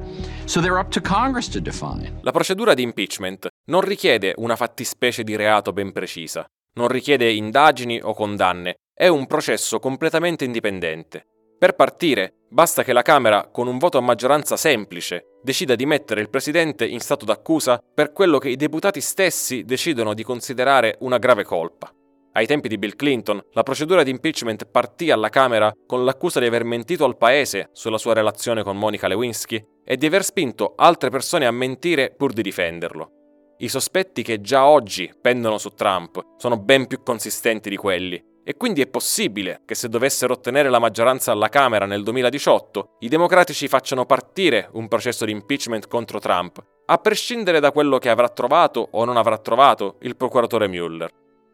So 0.46 0.60
they're 0.60 0.78
up 0.78 0.90
to 0.92 1.00
Congress 1.00 1.48
to 1.48 1.60
define. 1.60 2.20
La 2.22 2.30
procedura 2.30 2.74
di 2.74 2.82
impeachment 2.82 3.48
non 3.66 3.80
richiede 3.80 4.34
una 4.36 4.56
fattispecie 4.56 5.24
di 5.24 5.36
reato 5.36 5.72
ben 5.72 5.90
precisa, 5.92 6.44
non 6.74 6.88
richiede 6.88 7.30
indagini 7.30 8.00
o 8.00 8.14
condanne, 8.14 8.76
è 8.94 9.08
un 9.08 9.26
processo 9.26 9.78
completamente 9.78 10.44
indipendente. 10.44 11.24
Per 11.58 11.74
partire, 11.74 12.34
basta 12.48 12.84
che 12.84 12.92
la 12.92 13.02
Camera, 13.02 13.48
con 13.50 13.66
un 13.66 13.78
voto 13.78 13.98
a 13.98 14.02
maggioranza 14.02 14.56
semplice, 14.56 15.33
decida 15.44 15.74
di 15.74 15.84
mettere 15.84 16.22
il 16.22 16.30
Presidente 16.30 16.86
in 16.86 17.00
stato 17.00 17.26
d'accusa 17.26 17.78
per 17.92 18.12
quello 18.12 18.38
che 18.38 18.48
i 18.48 18.56
deputati 18.56 19.02
stessi 19.02 19.62
decidono 19.64 20.14
di 20.14 20.22
considerare 20.22 20.96
una 21.00 21.18
grave 21.18 21.44
colpa. 21.44 21.92
Ai 22.32 22.46
tempi 22.46 22.66
di 22.66 22.78
Bill 22.78 22.96
Clinton, 22.96 23.44
la 23.52 23.62
procedura 23.62 24.02
di 24.02 24.10
impeachment 24.10 24.64
partì 24.64 25.10
alla 25.10 25.28
Camera 25.28 25.70
con 25.86 26.04
l'accusa 26.04 26.40
di 26.40 26.46
aver 26.46 26.64
mentito 26.64 27.04
al 27.04 27.18
paese 27.18 27.68
sulla 27.72 27.98
sua 27.98 28.14
relazione 28.14 28.62
con 28.62 28.78
Monica 28.78 29.06
Lewinsky 29.06 29.62
e 29.84 29.96
di 29.98 30.06
aver 30.06 30.24
spinto 30.24 30.72
altre 30.76 31.10
persone 31.10 31.44
a 31.46 31.50
mentire 31.50 32.14
pur 32.16 32.32
di 32.32 32.42
difenderlo. 32.42 33.10
I 33.58 33.68
sospetti 33.68 34.22
che 34.22 34.40
già 34.40 34.66
oggi 34.66 35.12
pendono 35.20 35.58
su 35.58 35.74
Trump 35.74 36.20
sono 36.38 36.58
ben 36.58 36.86
più 36.86 37.02
consistenti 37.02 37.68
di 37.68 37.76
quelli 37.76 38.32
e 38.44 38.56
quindi 38.56 38.82
è 38.82 38.86
possibile 38.86 39.62
che 39.64 39.74
se 39.74 39.88
dovessero 39.88 40.34
ottenere 40.34 40.68
la 40.68 40.78
maggioranza 40.78 41.32
alla 41.32 41.48
Camera 41.48 41.86
nel 41.86 42.02
2018, 42.02 42.96
i 43.00 43.08
democratici 43.08 43.66
facciano 43.68 44.04
partire 44.04 44.68
un 44.72 44.86
processo 44.86 45.24
di 45.24 45.32
impeachment 45.32 45.88
contro 45.88 46.18
Trump, 46.18 46.62
a 46.86 46.98
prescindere 46.98 47.58
da 47.58 47.72
quello 47.72 47.98
che 47.98 48.10
avrà 48.10 48.28
trovato 48.28 48.86
o 48.90 49.04
non 49.04 49.16
avrà 49.16 49.38
trovato 49.38 49.96
il 50.02 50.16
procuratore 50.16 50.68
Mueller. 50.68 51.10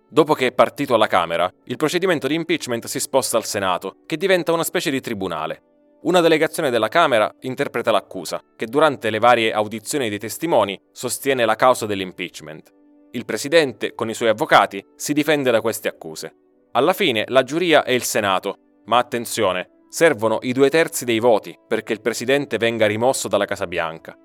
Dopo 0.08 0.34
che 0.34 0.48
è 0.48 0.52
partito 0.52 0.94
alla 0.94 1.06
Camera, 1.06 1.48
il 1.64 1.76
procedimento 1.76 2.26
di 2.26 2.34
impeachment 2.34 2.86
si 2.86 2.98
sposta 2.98 3.36
al 3.36 3.44
Senato, 3.44 3.98
che 4.06 4.16
diventa 4.16 4.52
una 4.52 4.64
specie 4.64 4.90
di 4.90 5.00
tribunale. 5.00 5.62
Una 6.02 6.20
delegazione 6.20 6.70
della 6.70 6.88
Camera 6.88 7.32
interpreta 7.40 7.92
l'accusa, 7.92 8.42
che 8.56 8.66
durante 8.66 9.10
le 9.10 9.20
varie 9.20 9.52
audizioni 9.52 10.08
dei 10.08 10.18
testimoni 10.18 10.80
sostiene 10.90 11.44
la 11.44 11.54
causa 11.54 11.86
dell'impeachment. 11.86 12.72
Il 13.12 13.24
presidente, 13.24 13.94
con 13.94 14.08
i 14.08 14.14
suoi 14.14 14.30
avvocati, 14.30 14.84
si 14.96 15.12
difende 15.12 15.52
da 15.52 15.60
queste 15.60 15.88
accuse. 15.88 16.34
Alla 16.72 16.92
fine 16.92 17.24
la 17.26 17.42
giuria 17.42 17.82
è 17.82 17.90
il 17.90 18.04
Senato, 18.04 18.54
ma 18.84 18.98
attenzione, 18.98 19.86
servono 19.88 20.38
i 20.42 20.52
due 20.52 20.70
terzi 20.70 21.04
dei 21.04 21.18
voti 21.18 21.58
perché 21.66 21.92
il 21.92 22.00
presidente 22.00 22.58
venga 22.58 22.86
rimosso 22.86 23.26
dalla 23.26 23.44
Casa 23.44 23.66
Bianca. 23.66 24.16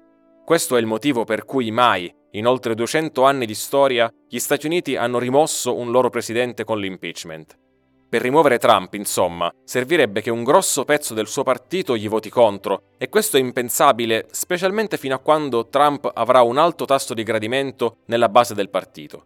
Questo 0.45 0.75
è 0.75 0.79
il 0.79 0.86
motivo 0.86 1.23
per 1.23 1.43
cui 1.43 1.71
mai, 1.71 2.13
in 2.34 2.45
oltre 2.45 2.75
200 2.75 3.23
anni 3.23 3.47
di 3.47 3.55
storia, 3.55 4.08
gli 4.29 4.38
Stati 4.38 4.67
Uniti 4.67 4.95
hanno 4.95 5.17
rimosso 5.17 5.75
un 5.75 5.89
loro 5.89 6.12
presidente 6.12 6.63
con 6.63 6.79
l'impeachment. 6.79 7.58
Per 8.08 8.21
rimuovere 8.21 8.60
Trump, 8.60 8.93
insomma, 8.93 9.51
servirebbe 9.63 10.21
che 10.21 10.29
un 10.29 10.43
grosso 10.43 10.86
pezzo 10.86 11.15
del 11.15 11.27
suo 11.27 11.41
partito 11.41 11.97
gli 11.97 12.08
voti 12.08 12.29
contro, 12.29 12.84
e 12.99 13.10
questo 13.10 13.38
è 13.38 13.39
impensabile, 13.39 14.27
specialmente 14.29 14.97
fino 14.97 15.15
a 15.15 15.19
quando 15.19 15.67
Trump 15.67 16.12
avrà 16.13 16.43
un 16.43 16.60
alto 16.60 16.86
tasso 16.86 17.15
di 17.15 17.23
gradimento 17.23 17.97
nella 18.05 18.29
base 18.29 18.53
del 18.53 18.69
partito. 18.69 19.25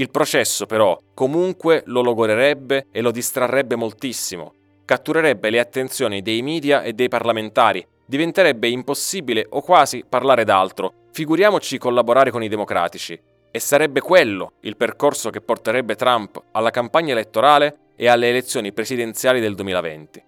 Il 0.00 0.10
processo, 0.10 0.64
però, 0.64 0.98
comunque 1.12 1.82
lo 1.84 2.00
logorerebbe 2.00 2.86
e 2.90 3.02
lo 3.02 3.10
distrarrebbe 3.10 3.76
moltissimo, 3.76 4.54
catturerebbe 4.86 5.50
le 5.50 5.58
attenzioni 5.58 6.22
dei 6.22 6.40
media 6.40 6.80
e 6.80 6.94
dei 6.94 7.08
parlamentari, 7.08 7.86
diventerebbe 8.06 8.66
impossibile 8.66 9.44
o 9.50 9.60
quasi 9.60 10.02
parlare 10.08 10.44
d'altro, 10.44 11.08
figuriamoci 11.12 11.76
collaborare 11.76 12.30
con 12.30 12.42
i 12.42 12.48
democratici. 12.48 13.20
E 13.50 13.58
sarebbe 13.58 14.00
quello 14.00 14.52
il 14.60 14.78
percorso 14.78 15.28
che 15.28 15.42
porterebbe 15.42 15.96
Trump 15.96 16.44
alla 16.52 16.70
campagna 16.70 17.12
elettorale 17.12 17.90
e 17.94 18.08
alle 18.08 18.30
elezioni 18.30 18.72
presidenziali 18.72 19.38
del 19.38 19.54
2020. 19.54 20.24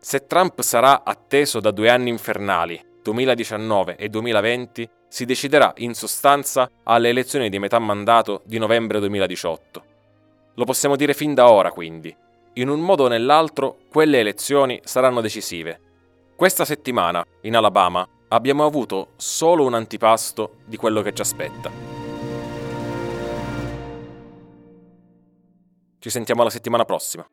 Se 0.00 0.26
Trump 0.26 0.62
sarà 0.62 1.04
atteso 1.04 1.60
da 1.60 1.70
due 1.70 1.90
anni 1.90 2.10
infernali, 2.10 2.84
2019 3.12 3.96
e 3.96 4.08
2020, 4.08 4.88
si 5.08 5.24
deciderà 5.24 5.72
in 5.76 5.94
sostanza 5.94 6.68
alle 6.82 7.10
elezioni 7.10 7.48
di 7.48 7.58
metà 7.58 7.78
mandato 7.78 8.42
di 8.44 8.58
novembre 8.58 8.98
2018. 8.98 9.84
Lo 10.54 10.64
possiamo 10.64 10.96
dire 10.96 11.14
fin 11.14 11.34
da 11.34 11.50
ora, 11.50 11.70
quindi. 11.70 12.14
In 12.54 12.68
un 12.68 12.80
modo 12.80 13.04
o 13.04 13.08
nell'altro, 13.08 13.78
quelle 13.90 14.18
elezioni 14.18 14.80
saranno 14.82 15.20
decisive. 15.20 15.80
Questa 16.34 16.64
settimana, 16.64 17.24
in 17.42 17.54
Alabama, 17.54 18.06
abbiamo 18.28 18.64
avuto 18.64 19.12
solo 19.16 19.64
un 19.64 19.74
antipasto 19.74 20.56
di 20.64 20.76
quello 20.76 21.02
che 21.02 21.12
ci 21.12 21.20
aspetta. 21.20 21.70
Ci 25.98 26.10
sentiamo 26.10 26.42
la 26.42 26.50
settimana 26.50 26.84
prossima. 26.84 27.26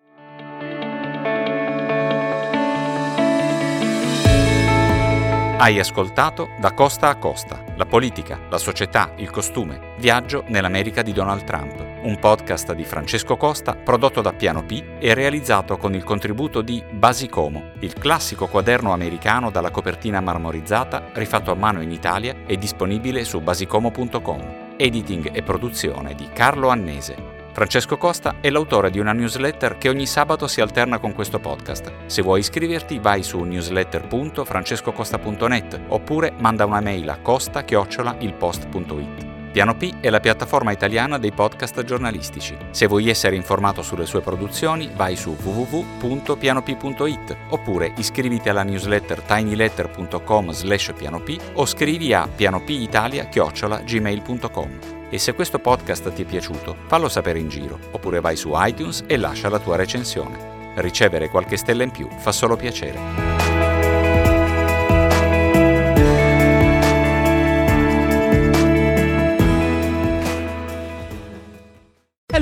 Hai 5.64 5.80
ascoltato 5.80 6.50
Da 6.60 6.74
Costa 6.74 7.08
a 7.08 7.16
Costa, 7.16 7.64
la 7.78 7.86
politica, 7.86 8.38
la 8.50 8.58
società, 8.58 9.14
il 9.16 9.30
costume, 9.30 9.94
viaggio 9.98 10.44
nell'America 10.48 11.02
di 11.02 11.14
Donald 11.14 11.46
Trump, 11.46 11.80
un 12.02 12.20
podcast 12.20 12.74
di 12.74 12.84
Francesco 12.84 13.38
Costa 13.38 13.74
prodotto 13.74 14.20
da 14.20 14.34
Piano 14.34 14.66
P 14.66 14.84
e 15.00 15.14
realizzato 15.14 15.78
con 15.78 15.96
il 15.96 16.04
contributo 16.04 16.60
di 16.60 16.84
Basicomo, 16.92 17.72
il 17.80 17.94
classico 17.94 18.48
quaderno 18.48 18.92
americano 18.92 19.52
dalla 19.52 19.72
copertina 19.72 20.20
marmorizzata 20.20 21.12
rifatto 21.14 21.52
a 21.52 21.56
mano 21.56 21.82
in 21.82 21.92
Italia 21.92 22.36
e 22.46 22.58
disponibile 22.58 23.24
su 23.24 23.40
basicomo.com. 23.40 24.76
Editing 24.76 25.30
e 25.32 25.44
produzione 25.44 26.14
di 26.14 26.28
Carlo 26.34 26.68
Annese. 26.68 27.33
Francesco 27.54 27.98
Costa 27.98 28.38
è 28.42 28.50
l'autore 28.50 28.90
di 28.90 28.98
una 28.98 29.14
newsletter 29.14 29.78
che 29.78 29.88
ogni 29.88 30.08
sabato 30.08 30.48
si 30.48 30.60
alterna 30.60 30.98
con 30.98 31.14
questo 31.14 31.38
podcast. 31.40 31.92
Se 32.08 32.24
vuoi 32.24 32.40
iscriverti 32.40 32.98
vai 32.98 33.22
su 33.22 33.40
newsletter.francescocosta.net 33.40 35.82
oppure 35.90 36.34
manda 36.40 36.66
una 36.66 36.82
mail 36.82 37.08
a 37.10 37.20
costa-ilpost.it. 37.20 39.32
Piano 39.54 39.78
P 39.78 40.00
è 40.00 40.10
la 40.10 40.20
piattaforma 40.20 40.72
italiana 40.72 41.20
dei 41.20 41.32
podcast 41.32 41.84
giornalistici. 41.84 42.58
Se 42.72 42.88
vuoi 42.88 43.10
essere 43.10 43.36
informato 43.36 43.84
sulle 43.84 44.08
sue 44.08 44.22
produzioni, 44.22 44.90
vai 44.96 45.16
su 45.16 45.38
www.pianop.it 45.40 47.38
oppure 47.50 47.94
iscriviti 47.98 48.50
alla 48.50 48.64
newsletter 48.64 49.22
tinyletter.com 49.22 50.50
slash 50.50 50.94
pianop 50.98 51.52
o 51.54 51.68
scrivi 51.68 52.16
a 52.16 52.28
pianopitalia.gmail.com. 52.28 55.03
E 55.14 55.20
se 55.20 55.36
questo 55.36 55.60
podcast 55.60 56.12
ti 56.12 56.24
è 56.24 56.26
piaciuto, 56.26 56.76
fallo 56.88 57.08
sapere 57.08 57.38
in 57.38 57.48
giro, 57.48 57.78
oppure 57.92 58.20
vai 58.20 58.36
su 58.36 58.50
iTunes 58.56 59.04
e 59.06 59.18
lascia 59.18 59.48
la 59.48 59.60
tua 59.60 59.76
recensione. 59.76 60.74
Ricevere 60.78 61.30
qualche 61.30 61.56
stella 61.56 61.84
in 61.84 61.92
più 61.92 62.10
fa 62.18 62.32
solo 62.32 62.56
piacere. 62.56 63.33